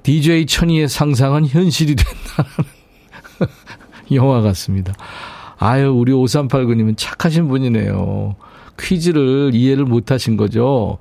DJ 0.03 0.47
천이의 0.47 0.89
상상은 0.89 1.47
현실이 1.47 1.97
된다는 1.97 3.51
영화 4.13 4.41
같습니다. 4.41 4.93
아유, 5.59 5.93
우리 5.93 6.13
5389님은 6.13 6.95
착하신 6.97 7.49
분이네요. 7.49 8.37
퀴즈를 8.79 9.51
이해를 9.55 9.85
못 9.85 10.13
하신 10.13 10.37
거죠. 10.37 10.99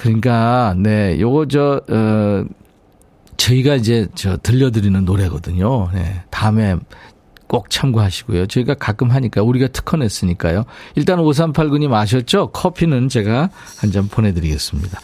그러니까, 0.00 0.74
네, 0.78 1.18
요거 1.20 1.46
저, 1.48 1.80
어, 1.88 2.44
저희가 3.36 3.74
이제 3.76 4.06
저 4.14 4.36
들려드리는 4.38 5.04
노래거든요. 5.04 5.90
네, 5.92 6.22
다음에 6.30 6.76
꼭 7.46 7.68
참고하시고요. 7.68 8.46
저희가 8.46 8.74
가끔 8.74 9.10
하니까 9.10 9.42
우리가 9.42 9.68
특허 9.68 9.96
냈으니까요. 9.96 10.64
일단 10.94 11.18
5389님 11.18 11.92
아셨죠? 11.92 12.50
커피는 12.52 13.08
제가 13.08 13.50
한 13.78 13.90
잔 13.90 14.08
보내드리겠습니다. 14.08 15.00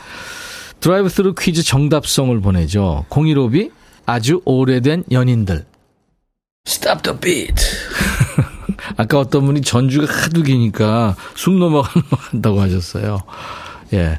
드라이브 0.80 1.08
스루 1.08 1.34
퀴즈 1.34 1.62
정답송을 1.64 2.40
보내죠. 2.40 3.04
015B 3.10 3.72
아주 4.04 4.40
오래된 4.44 5.04
연인들. 5.10 5.64
Stop 6.68 7.02
the 7.02 7.18
beat. 7.18 7.54
아까 8.96 9.18
어떤 9.18 9.44
분이 9.46 9.62
전주가 9.62 10.06
하도 10.12 10.42
기니까 10.42 11.16
숨 11.34 11.58
넘어간다고 11.58 12.60
하셨어요. 12.60 13.18
예. 13.94 14.18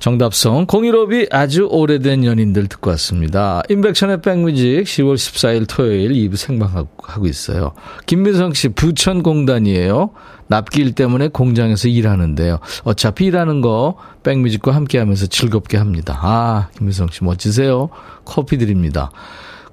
정답송 0.00 0.66
015B 0.66 1.28
아주 1.30 1.68
오래된 1.70 2.24
연인들 2.24 2.68
듣고 2.68 2.90
왔습니다. 2.92 3.62
임백천의 3.68 4.22
백뮤직 4.22 4.84
10월 4.84 5.14
14일 5.14 5.66
토요일 5.68 6.12
2부 6.12 6.36
생방하고 6.36 7.26
있어요. 7.26 7.72
김민성 8.06 8.54
씨 8.54 8.70
부천공단이에요. 8.70 10.10
납기일 10.48 10.94
때문에 10.94 11.28
공장에서 11.28 11.88
일하는데요. 11.88 12.60
어차피 12.84 13.26
일하는 13.26 13.60
거 13.60 13.96
백뮤직과 14.22 14.74
함께 14.74 14.98
하면서 14.98 15.26
즐겁게 15.26 15.76
합니다. 15.76 16.18
아 16.22 16.68
김민성 16.78 17.08
씨 17.08 17.22
멋지세요. 17.22 17.90
커피 18.24 18.56
드립니다. 18.56 19.10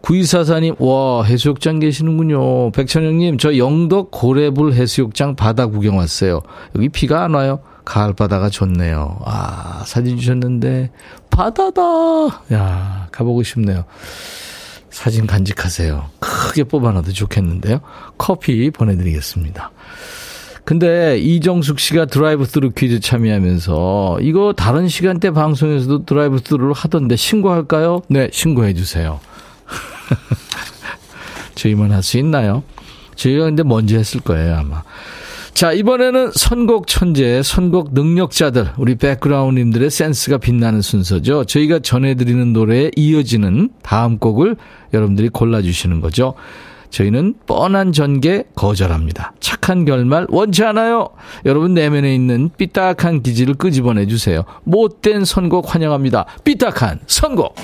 9244님, 0.01 0.75
와, 0.79 1.23
해수욕장 1.23 1.79
계시는군요. 1.79 2.71
백천영님, 2.71 3.39
저 3.39 3.57
영덕 3.57 4.11
고래불 4.11 4.73
해수욕장 4.73 5.35
바다 5.35 5.67
구경 5.67 5.97
왔어요. 5.97 6.41
여기 6.75 6.87
비가 6.87 7.23
안 7.23 7.33
와요. 7.33 7.59
가을 7.87 8.13
바다가 8.13 8.49
좋네요. 8.49 9.17
아, 9.23 9.81
사진 9.85 10.17
주셨는데, 10.17 10.91
바다다! 11.29 11.81
야, 12.51 13.07
가보고 13.13 13.43
싶네요. 13.43 13.85
사진 14.89 15.25
간직하세요. 15.25 16.09
크게 16.19 16.65
뽑아놔도 16.65 17.13
좋겠는데요. 17.13 17.79
커피 18.17 18.69
보내드리겠습니다. 18.71 19.71
근데 20.65 21.17
이정숙 21.19 21.79
씨가 21.79 22.07
드라이브 22.07 22.43
스루 22.43 22.71
퀴즈 22.71 22.99
참여하면서 22.99 24.17
이거 24.21 24.51
다른 24.51 24.89
시간대 24.89 25.31
방송에서도 25.31 26.03
드라이브 26.03 26.39
스루를 26.43 26.73
하던데 26.73 27.15
신고할까요? 27.15 28.01
네, 28.09 28.27
신고해 28.33 28.73
주세요. 28.73 29.21
저희만 31.55 31.91
할 31.95 32.03
수 32.03 32.17
있나요? 32.17 32.63
저희가 33.15 33.45
근데 33.45 33.63
먼저 33.63 33.95
했을 33.95 34.19
거예요, 34.19 34.57
아마. 34.57 34.83
자, 35.57 35.71
이번에는 35.71 36.33
선곡 36.35 36.85
천재, 36.85 37.41
선곡 37.41 37.95
능력자들, 37.95 38.73
우리 38.77 38.93
백그라운드님들의 38.93 39.89
센스가 39.89 40.37
빛나는 40.37 40.83
순서죠. 40.83 41.45
저희가 41.45 41.79
전해드리는 41.79 42.53
노래에 42.53 42.91
이어지는 42.95 43.71
다음 43.81 44.19
곡을 44.19 44.55
여러분들이 44.93 45.29
골라주시는 45.29 45.99
거죠. 45.99 46.35
저희는 46.91 47.33
뻔한 47.47 47.91
전개 47.91 48.43
거절합니다. 48.53 49.33
착한 49.39 49.83
결말 49.83 50.27
원치 50.29 50.63
않아요. 50.63 51.09
여러분 51.43 51.73
내면에 51.73 52.13
있는 52.13 52.51
삐딱한 52.55 53.23
기질을 53.23 53.55
끄집어내 53.55 54.05
주세요. 54.05 54.43
못된 54.63 55.25
선곡 55.25 55.73
환영합니다. 55.73 56.27
삐딱한 56.43 56.99
선곡. 57.07 57.55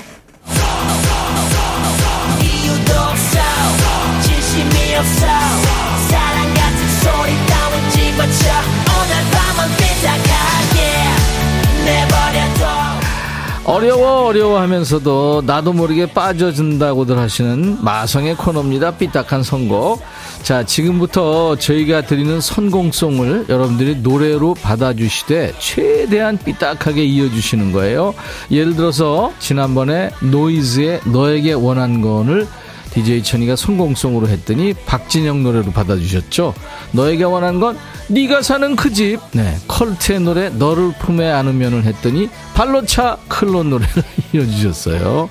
어려워 13.64 14.26
어려워 14.26 14.60
하면서도 14.60 15.42
나도 15.46 15.72
모르게 15.72 16.06
빠져든다고들 16.06 17.18
하시는 17.18 17.78
마성의 17.82 18.36
코너입니다. 18.36 18.92
삐딱한 18.92 19.42
선곡. 19.42 20.02
자, 20.42 20.64
지금부터 20.64 21.56
저희가 21.56 22.02
드리는 22.02 22.42
선공송을 22.42 23.46
여러분들이 23.48 23.96
노래로 23.96 24.54
받아주시되 24.54 25.54
최대한 25.58 26.36
삐딱하게 26.36 27.04
이어주시는 27.04 27.72
거예요. 27.72 28.14
예를 28.50 28.76
들어서 28.76 29.32
지난번에 29.38 30.10
노이즈의 30.20 31.00
너에게 31.06 31.54
원한 31.54 32.02
건을 32.02 32.46
DJ 32.94 33.24
천이가 33.24 33.56
선공송으로 33.56 34.28
했더니 34.28 34.72
박진영 34.86 35.42
노래로 35.42 35.72
받아주셨죠. 35.72 36.54
너에게 36.92 37.24
원한 37.24 37.58
건 37.58 37.76
네가 38.08 38.42
사는 38.42 38.76
그 38.76 38.92
집. 38.92 39.18
네, 39.32 39.56
컬트의 39.66 40.20
노래 40.20 40.48
너를 40.50 40.92
품에 41.00 41.28
안으면을 41.30 41.84
했더니 41.84 42.30
발로차 42.54 43.18
클론 43.28 43.70
노래를 43.70 44.02
이어주셨어요. 44.32 45.28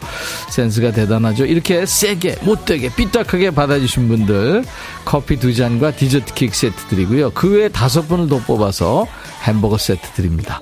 센스가 0.50 0.92
대단하죠. 0.92 1.46
이렇게 1.46 1.86
세게 1.86 2.38
못되게 2.42 2.94
삐딱하게 2.94 3.52
받아주신 3.52 4.10
분들 4.10 4.66
커피 5.06 5.38
두 5.38 5.54
잔과 5.54 5.92
디저트 5.96 6.34
케이크 6.34 6.56
세트 6.56 6.88
드리고요. 6.90 7.32
그 7.32 7.50
외에 7.50 7.70
다섯 7.70 8.08
분을 8.08 8.28
더 8.28 8.40
뽑아서 8.40 9.08
햄버거 9.44 9.78
세트 9.78 10.12
드립니다. 10.16 10.62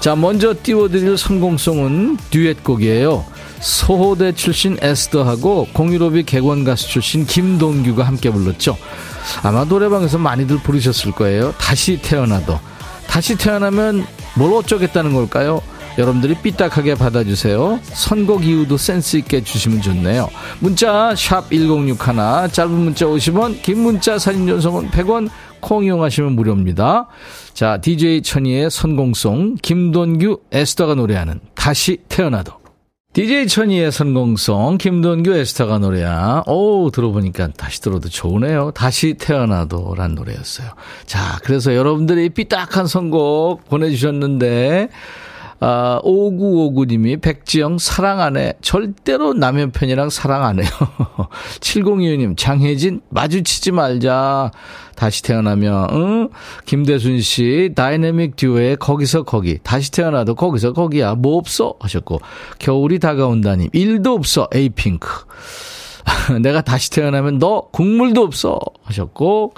자, 0.00 0.16
먼저 0.16 0.54
띄워드릴 0.62 1.18
선공송은 1.18 2.16
듀엣곡이에요. 2.30 3.39
소호대 3.60 4.32
출신 4.32 4.78
에스더하고 4.80 5.68
공유로비 5.72 6.24
객원 6.24 6.64
가수 6.64 6.88
출신 6.88 7.26
김동규가 7.26 8.04
함께 8.04 8.30
불렀죠. 8.30 8.76
아마 9.42 9.64
노래방에서 9.64 10.18
많이들 10.18 10.58
부르셨을 10.58 11.12
거예요. 11.12 11.52
다시 11.58 12.00
태어나도. 12.00 12.58
다시 13.06 13.36
태어나면 13.36 14.06
뭘 14.36 14.52
어쩌겠다는 14.54 15.12
걸까요? 15.14 15.60
여러분들이 15.98 16.34
삐딱하게 16.36 16.94
받아주세요. 16.94 17.80
선곡 17.82 18.44
이유도 18.44 18.76
센스 18.76 19.16
있게 19.16 19.42
주시면 19.42 19.82
좋네요. 19.82 20.30
문자, 20.60 21.14
샵 21.16 21.50
1061, 21.50 22.52
짧은 22.52 22.70
문자 22.70 23.06
50원, 23.06 23.60
긴 23.60 23.80
문자 23.80 24.18
사진 24.18 24.46
전송은 24.46 24.90
100원, 24.90 25.28
콩 25.60 25.84
이용하시면 25.84 26.32
무료입니다. 26.32 27.08
자, 27.52 27.78
DJ 27.78 28.22
천이의 28.22 28.70
선공송, 28.70 29.56
김돈규, 29.60 30.40
에스더가 30.52 30.94
노래하는 30.94 31.40
다시 31.54 31.98
태어나도. 32.08 32.59
DJ 33.12 33.48
천이의 33.48 33.90
선공송, 33.90 34.78
김돈규 34.78 35.32
에스터가 35.32 35.78
노래야. 35.78 36.44
오, 36.46 36.92
들어보니까 36.92 37.48
다시 37.56 37.80
들어도 37.80 38.08
좋으네요. 38.08 38.70
다시 38.70 39.14
태어나도 39.14 39.96
란 39.96 40.14
노래였어요. 40.14 40.68
자, 41.06 41.40
그래서 41.42 41.74
여러분들이 41.74 42.28
삐딱한 42.28 42.86
선곡 42.86 43.68
보내주셨는데, 43.68 44.90
아, 45.62 46.00
5959님이 46.04 47.20
백지영 47.20 47.76
사랑 47.78 48.20
안 48.20 48.38
해. 48.38 48.54
절대로 48.62 49.34
남의 49.34 49.72
편이랑 49.72 50.08
사랑 50.08 50.44
안 50.44 50.58
해요. 50.58 50.70
7025님, 51.60 52.36
장혜진 52.36 53.02
마주치지 53.10 53.72
말자. 53.72 54.52
다시 54.96 55.22
태어나면, 55.22 55.88
응? 55.92 56.28
김대순 56.64 57.20
씨, 57.20 57.72
다이내믹 57.76 58.36
듀오의 58.36 58.76
거기서 58.76 59.24
거기. 59.24 59.58
다시 59.62 59.92
태어나도 59.92 60.34
거기서 60.34 60.72
거기야. 60.72 61.14
뭐 61.14 61.36
없어? 61.36 61.74
하셨고. 61.78 62.20
겨울이 62.58 62.98
다가온다님, 62.98 63.68
일도 63.72 64.14
없어. 64.14 64.48
에이핑크. 64.54 65.08
내가 66.42 66.62
다시 66.62 66.90
태어나면 66.90 67.38
너 67.38 67.68
국물도 67.70 68.22
없어. 68.22 68.58
하셨고. 68.84 69.52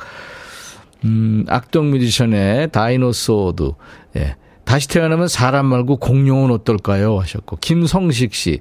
음, 1.04 1.44
악동 1.48 1.90
뮤지션의 1.90 2.70
Dinosaur. 2.70 3.72
예. 4.16 4.36
다시 4.64 4.88
태어나면 4.88 5.28
사람 5.28 5.66
말고 5.66 5.96
공룡은 5.96 6.50
어떨까요? 6.50 7.18
하셨고. 7.18 7.56
김성식 7.60 8.34
씨. 8.34 8.60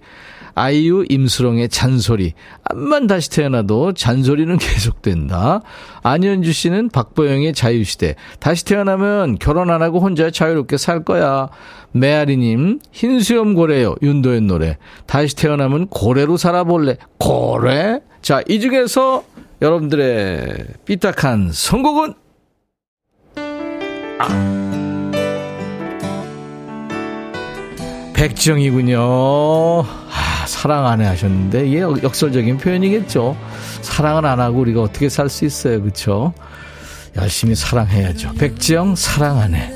아이유 0.54 1.06
임슬옹의 1.08 1.70
잔소리. 1.70 2.34
암만 2.64 3.08
다시 3.08 3.30
태어나도 3.30 3.94
잔소리는 3.94 4.58
계속된다. 4.58 5.62
안현주 6.04 6.52
씨는 6.52 6.90
박보영의 6.90 7.54
자유시대. 7.54 8.16
다시 8.40 8.66
태어나면 8.66 9.38
결혼 9.40 9.70
안 9.70 9.82
하고 9.82 10.00
혼자 10.00 10.30
자유롭게 10.30 10.78
살 10.78 11.04
거야. 11.04 11.50
메아리님, 11.94 12.80
흰수염 12.92 13.54
고래요. 13.54 13.96
윤도현 14.02 14.48
노래. 14.48 14.78
다시 15.06 15.36
태어나면 15.36 15.88
고래로 15.88 16.38
살아볼래. 16.38 16.98
고래? 17.18 18.00
자, 18.22 18.42
이 18.48 18.60
중에서 18.60 19.24
여러분들의 19.62 20.66
삐딱한 20.86 21.52
선곡은? 21.52 22.14
백정이군요. 28.22 29.00
아, 29.82 30.46
사랑 30.46 30.86
안 30.86 31.02
해 31.02 31.06
하셨는데 31.08 31.68
이게 31.68 31.80
역설적인 31.80 32.58
표현이겠죠. 32.60 33.36
사랑을 33.82 34.28
안 34.28 34.40
하고 34.40 34.60
우리가 34.60 34.84
어떻게 34.84 35.10
살 35.10 35.28
수 35.28 35.44
있어요, 35.46 35.82
그렇죠? 35.82 36.32
열심히 37.16 37.56
사랑해야죠. 37.56 38.34
백지영 38.36 38.96
사랑 38.96 39.40
안 39.40 39.56
해. 39.56 39.74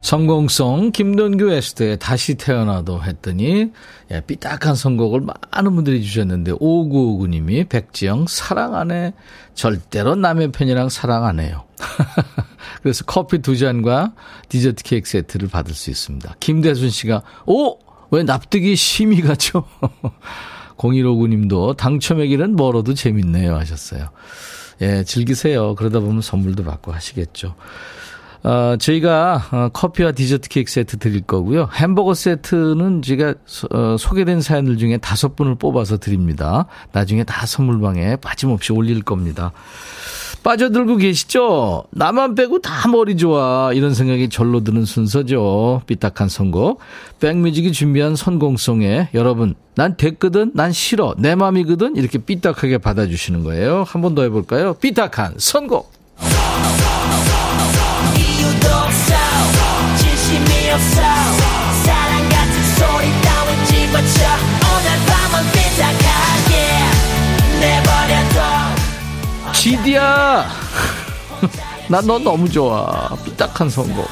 성공송 0.00 0.92
김돈규 0.92 1.50
에스트의 1.50 1.98
다시 1.98 2.34
태어나도 2.34 3.02
했더니 3.02 3.70
예, 4.10 4.20
삐딱한 4.20 4.74
선곡을 4.74 5.20
많은 5.20 5.74
분들이 5.74 6.02
주셨는데 6.02 6.52
5959님이 6.52 7.68
백지영 7.68 8.26
사랑 8.28 8.74
안 8.74 8.90
해. 8.90 9.12
절대로 9.54 10.14
남의 10.14 10.52
편이랑 10.52 10.88
사랑 10.88 11.24
안 11.24 11.38
해요. 11.38 11.64
그래서 12.82 13.04
커피 13.04 13.40
두 13.40 13.56
잔과 13.56 14.14
디저트 14.48 14.82
케이크 14.84 15.08
세트를 15.08 15.48
받을 15.48 15.74
수 15.74 15.90
있습니다. 15.90 16.36
김대순 16.40 16.90
씨가 16.90 17.22
오 17.46 17.90
왜 18.10 18.22
납득이 18.22 18.76
심이 18.76 19.20
가죠? 19.22 19.64
0159님도 20.76 21.76
당첨의 21.76 22.28
길은 22.28 22.56
멀어도 22.56 22.94
재밌네요 22.94 23.54
하셨어요. 23.56 24.10
예, 24.82 25.04
즐기세요. 25.04 25.74
그러다 25.74 26.00
보면 26.00 26.22
선물도 26.22 26.64
받고 26.64 26.92
하시겠죠. 26.92 27.54
어, 28.42 28.76
저희가 28.78 29.42
어, 29.52 29.68
커피와 29.72 30.12
디저트 30.12 30.48
케이크 30.48 30.70
세트 30.72 30.96
드릴 30.98 31.20
거고요. 31.22 31.68
햄버거 31.74 32.14
세트는 32.14 33.02
제가 33.02 33.34
소, 33.44 33.68
어, 33.70 33.96
소개된 33.98 34.40
사연들 34.40 34.78
중에 34.78 34.96
다섯 34.96 35.36
분을 35.36 35.56
뽑아서 35.56 35.98
드립니다. 35.98 36.66
나중에 36.92 37.24
다 37.24 37.44
선물방에 37.44 38.16
빠짐없이 38.16 38.72
올릴 38.72 39.02
겁니다. 39.02 39.52
빠져들고 40.42 40.96
계시죠? 40.96 41.84
나만 41.90 42.34
빼고 42.34 42.60
다 42.60 42.88
머리 42.88 43.14
좋아. 43.18 43.74
이런 43.74 43.92
생각이 43.92 44.30
절로 44.30 44.64
드는 44.64 44.86
순서죠. 44.86 45.82
삐딱한 45.86 46.30
선곡. 46.30 46.80
백뮤직이 47.20 47.72
준비한 47.72 48.16
선공송에 48.16 49.10
여러분, 49.12 49.54
난 49.74 49.98
됐거든, 49.98 50.52
난 50.54 50.72
싫어, 50.72 51.14
내 51.18 51.34
맘이거든, 51.34 51.96
이렇게 51.96 52.16
삐딱하게 52.18 52.78
받아주시는 52.78 53.44
거예요. 53.44 53.84
한 53.86 54.00
번 54.00 54.14
더 54.14 54.22
해볼까요? 54.22 54.72
삐딱한 54.80 55.34
선곡. 55.36 55.99
없어 60.72 61.00
사랑 61.84 62.28
같은 62.28 62.54
소리 62.76 63.22
따윈 63.22 63.64
집어쳐 63.66 64.20
오늘 64.70 64.88
밤은 65.06 65.52
삐딱하게 65.52 66.52
내버려둬 67.60 68.40
지디야! 69.52 70.46
난너 71.88 72.18
너무 72.20 72.48
좋아. 72.48 73.08
삐딱한 73.24 73.68
선곡. 73.68 74.08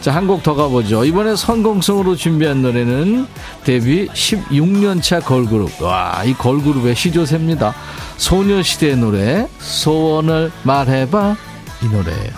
자, 0.00 0.14
한 0.14 0.26
곡 0.28 0.42
더 0.44 0.54
가보죠. 0.54 1.04
이번에 1.04 1.34
선공성으로 1.34 2.14
준비한 2.16 2.62
노래는 2.62 3.26
데뷔 3.64 4.06
16년차 4.08 5.22
걸그룹. 5.24 5.82
와, 5.82 6.22
이 6.24 6.32
걸그룹의 6.34 6.94
시조세입니다. 6.94 7.74
소녀시대의 8.16 8.96
노래, 8.96 9.48
소원을 9.58 10.52
말해봐. 10.62 11.36
이 11.82 11.86
노래예요. 11.88 12.32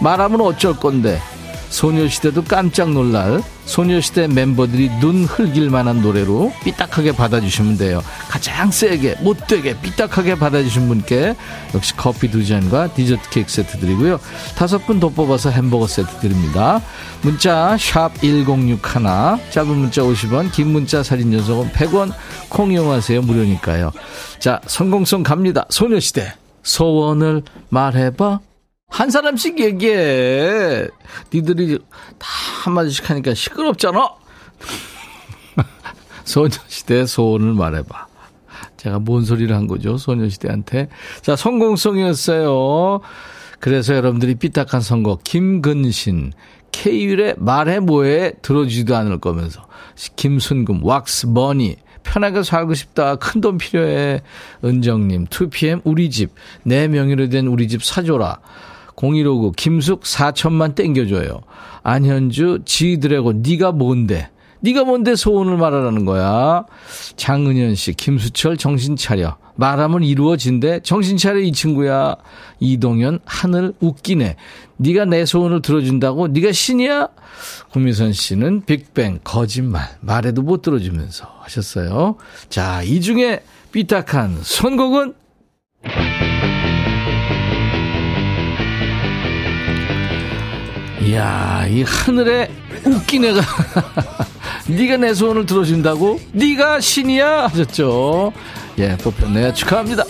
말하면 0.00 0.40
어쩔 0.42 0.74
건데. 0.76 1.20
소녀시대도 1.76 2.44
깜짝 2.44 2.90
놀랄 2.92 3.42
소녀시대 3.66 4.28
멤버들이 4.28 4.88
눈 4.98 5.24
흘길 5.24 5.68
만한 5.68 6.00
노래로 6.00 6.50
삐딱하게 6.64 7.12
받아주시면 7.12 7.76
돼요. 7.76 8.02
가장 8.30 8.70
세게, 8.70 9.16
못되게, 9.20 9.78
삐딱하게 9.80 10.36
받아주신 10.36 10.88
분께 10.88 11.36
역시 11.74 11.94
커피 11.94 12.30
두 12.30 12.46
잔과 12.46 12.94
디저트 12.94 13.28
케이크 13.28 13.50
세트 13.50 13.78
드리고요. 13.78 14.18
다섯 14.56 14.86
분 14.86 14.96
더 15.00 15.10
뽑아서 15.10 15.50
햄버거 15.50 15.86
세트 15.86 16.20
드립니다. 16.20 16.80
문자 17.20 17.76
샵 17.78 18.10
1061, 18.22 18.80
짧은 19.50 19.68
문자 19.68 20.00
50원, 20.00 20.50
긴 20.52 20.68
문자 20.68 21.02
사진 21.02 21.30
연속은 21.34 21.72
100원, 21.72 22.10
콩 22.48 22.72
이용하세요. 22.72 23.20
무료니까요. 23.20 23.92
자, 24.38 24.62
성공성 24.66 25.22
갑니다. 25.22 25.66
소녀시대 25.68 26.32
소원을 26.62 27.42
말해봐. 27.68 28.40
한 28.88 29.10
사람씩 29.10 29.58
얘기해. 29.60 30.88
니들이 31.32 31.78
다 32.18 32.26
한마디씩 32.64 33.10
하니까 33.10 33.34
시끄럽잖아. 33.34 34.10
소녀시대 36.24 37.06
소원을 37.06 37.52
말해봐. 37.54 38.06
제가 38.76 38.98
뭔 39.00 39.24
소리를 39.24 39.54
한 39.54 39.66
거죠, 39.66 39.96
소녀시대한테. 39.98 40.88
자, 41.22 41.34
성공성이었어요. 41.36 43.00
그래서 43.58 43.94
여러분들이 43.94 44.34
삐딱한 44.36 44.80
선거, 44.80 45.18
김근신, 45.24 46.32
K율의 46.72 47.36
말해 47.38 47.80
뭐해 47.80 48.34
들어주지도 48.42 48.94
않을 48.96 49.18
거면서, 49.18 49.66
김순금, 50.16 50.84
왁스, 50.84 51.26
머니, 51.26 51.76
편하게 52.02 52.42
살고 52.42 52.74
싶다. 52.74 53.16
큰 53.16 53.40
돈 53.40 53.58
필요해. 53.58 54.22
은정님, 54.64 55.26
2PM 55.26 55.80
우리 55.84 56.10
집, 56.10 56.30
내 56.62 56.86
명의로 56.86 57.28
된 57.28 57.46
우리 57.46 57.66
집 57.66 57.82
사줘라. 57.82 58.38
0159, 58.96 59.52
김숙 59.52 60.02
4천만 60.02 60.74
땡겨줘요. 60.74 61.40
안현주, 61.82 62.60
지드래고, 62.64 63.34
네가 63.34 63.72
뭔데? 63.72 64.30
네가 64.60 64.84
뭔데 64.84 65.14
소원을 65.14 65.56
말하라는 65.56 66.04
거야. 66.04 66.64
장은현 67.16 67.74
씨, 67.74 67.92
김수철 67.92 68.56
정신 68.56 68.96
차려. 68.96 69.36
말하면 69.56 70.02
이루어진대. 70.02 70.80
정신 70.82 71.16
차려 71.16 71.40
이 71.40 71.52
친구야. 71.52 72.16
이동현 72.60 73.20
하늘 73.24 73.72
웃기네. 73.80 74.36
네가 74.76 75.06
내 75.06 75.24
소원을 75.24 75.62
들어준다고? 75.62 76.28
네가 76.28 76.52
신이야? 76.52 77.08
구미선 77.70 78.12
씨는 78.12 78.62
빅뱅 78.66 79.20
거짓말 79.24 79.88
말해도 80.00 80.42
못 80.42 80.62
들어주면서 80.62 81.26
하셨어요. 81.40 82.16
자, 82.48 82.82
이 82.82 83.00
중에 83.00 83.42
삐딱한 83.72 84.38
선곡은 84.42 85.14
이야, 91.06 91.64
이 91.68 91.84
하늘에 91.84 92.50
웃긴 92.84 93.24
애가 93.26 93.40
네가 94.66 94.96
내 94.96 95.14
소원을 95.14 95.46
들어준다고? 95.46 96.18
네가 96.32 96.80
신이야 96.80 97.44
하셨죠. 97.44 98.32
예, 98.78 98.96
뽑혔네요. 98.96 99.54
축하합니다. 99.54 100.02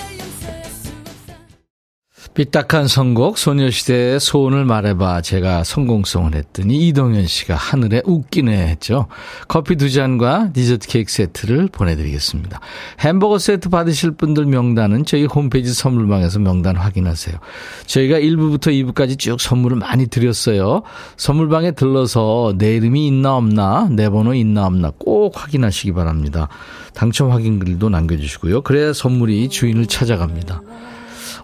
삐딱한 2.37 2.87
선곡 2.87 3.39
소녀시대의 3.39 4.21
소원을 4.21 4.67
말해봐 4.67 5.23
제가 5.23 5.65
성공성을 5.65 6.35
했더니 6.35 6.87
이동현 6.89 7.27
씨가 7.27 7.55
하늘에 7.55 8.03
웃기네 8.05 8.69
했죠. 8.69 9.07
커피 9.49 9.77
두 9.77 9.89
잔과 9.89 10.53
디저트 10.53 10.87
케이크 10.87 11.11
세트를 11.11 11.71
보내드리겠습니다. 11.73 12.61
햄버거 13.01 13.39
세트 13.39 13.71
받으실 13.71 14.11
분들 14.11 14.45
명단은 14.45 15.07
저희 15.07 15.25
홈페이지 15.25 15.73
선물방에서 15.73 16.41
명단 16.41 16.77
확인하세요. 16.77 17.39
저희가 17.87 18.19
1부부터 18.19 18.67
2부까지 18.69 19.19
쭉 19.19 19.41
선물을 19.41 19.79
많이 19.79 20.07
드렸어요. 20.07 20.83
선물방에 21.17 21.71
들러서 21.71 22.53
내 22.59 22.77
이름이 22.77 23.07
있나 23.07 23.35
없나 23.35 23.89
내 23.91 24.11
번호 24.11 24.35
있나 24.35 24.67
없나 24.67 24.93
꼭 24.99 25.43
확인하시기 25.43 25.95
바랍니다. 25.95 26.49
당첨 26.93 27.31
확인 27.31 27.59
글도 27.61 27.89
남겨주시고요. 27.89 28.61
그래야 28.61 28.93
선물이 28.93 29.49
주인을 29.49 29.87
찾아갑니다. 29.87 30.61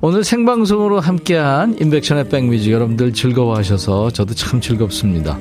오늘 0.04 0.24
생방송으로 0.24 0.98
함께한 0.98 1.76
인백션의 1.80 2.28
백뮤직 2.28 2.72
여러분들 2.72 3.12
즐거워하셔서 3.12 4.10
저도 4.10 4.34
참 4.34 4.60
즐겁습니다. 4.60 5.38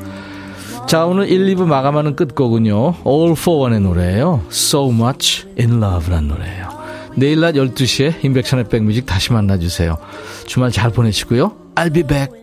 자, 0.88 1.08
오늘 1.08 1.30
1, 1.30 1.56
2부 1.56 1.66
마감하는 1.66 2.16
끝곡은요. 2.16 2.94
All 3.08 3.32
for 3.32 3.64
One의 3.64 3.82
노래예요. 3.82 4.44
So 4.52 4.92
Much 4.92 5.48
in 5.60 5.82
Love란 5.82 6.28
노래예요. 6.28 6.70
내일 7.18 7.40
낮 7.40 7.54
12시에 7.54 8.24
인백션의 8.24 8.70
백뮤직 8.70 9.08
다시 9.08 9.34
만나주세요. 9.34 9.98
주말 10.46 10.72
잘 10.72 10.92
보내시고요. 10.92 11.54
I'll 11.74 11.92
be 11.92 12.04
back. 12.04 12.41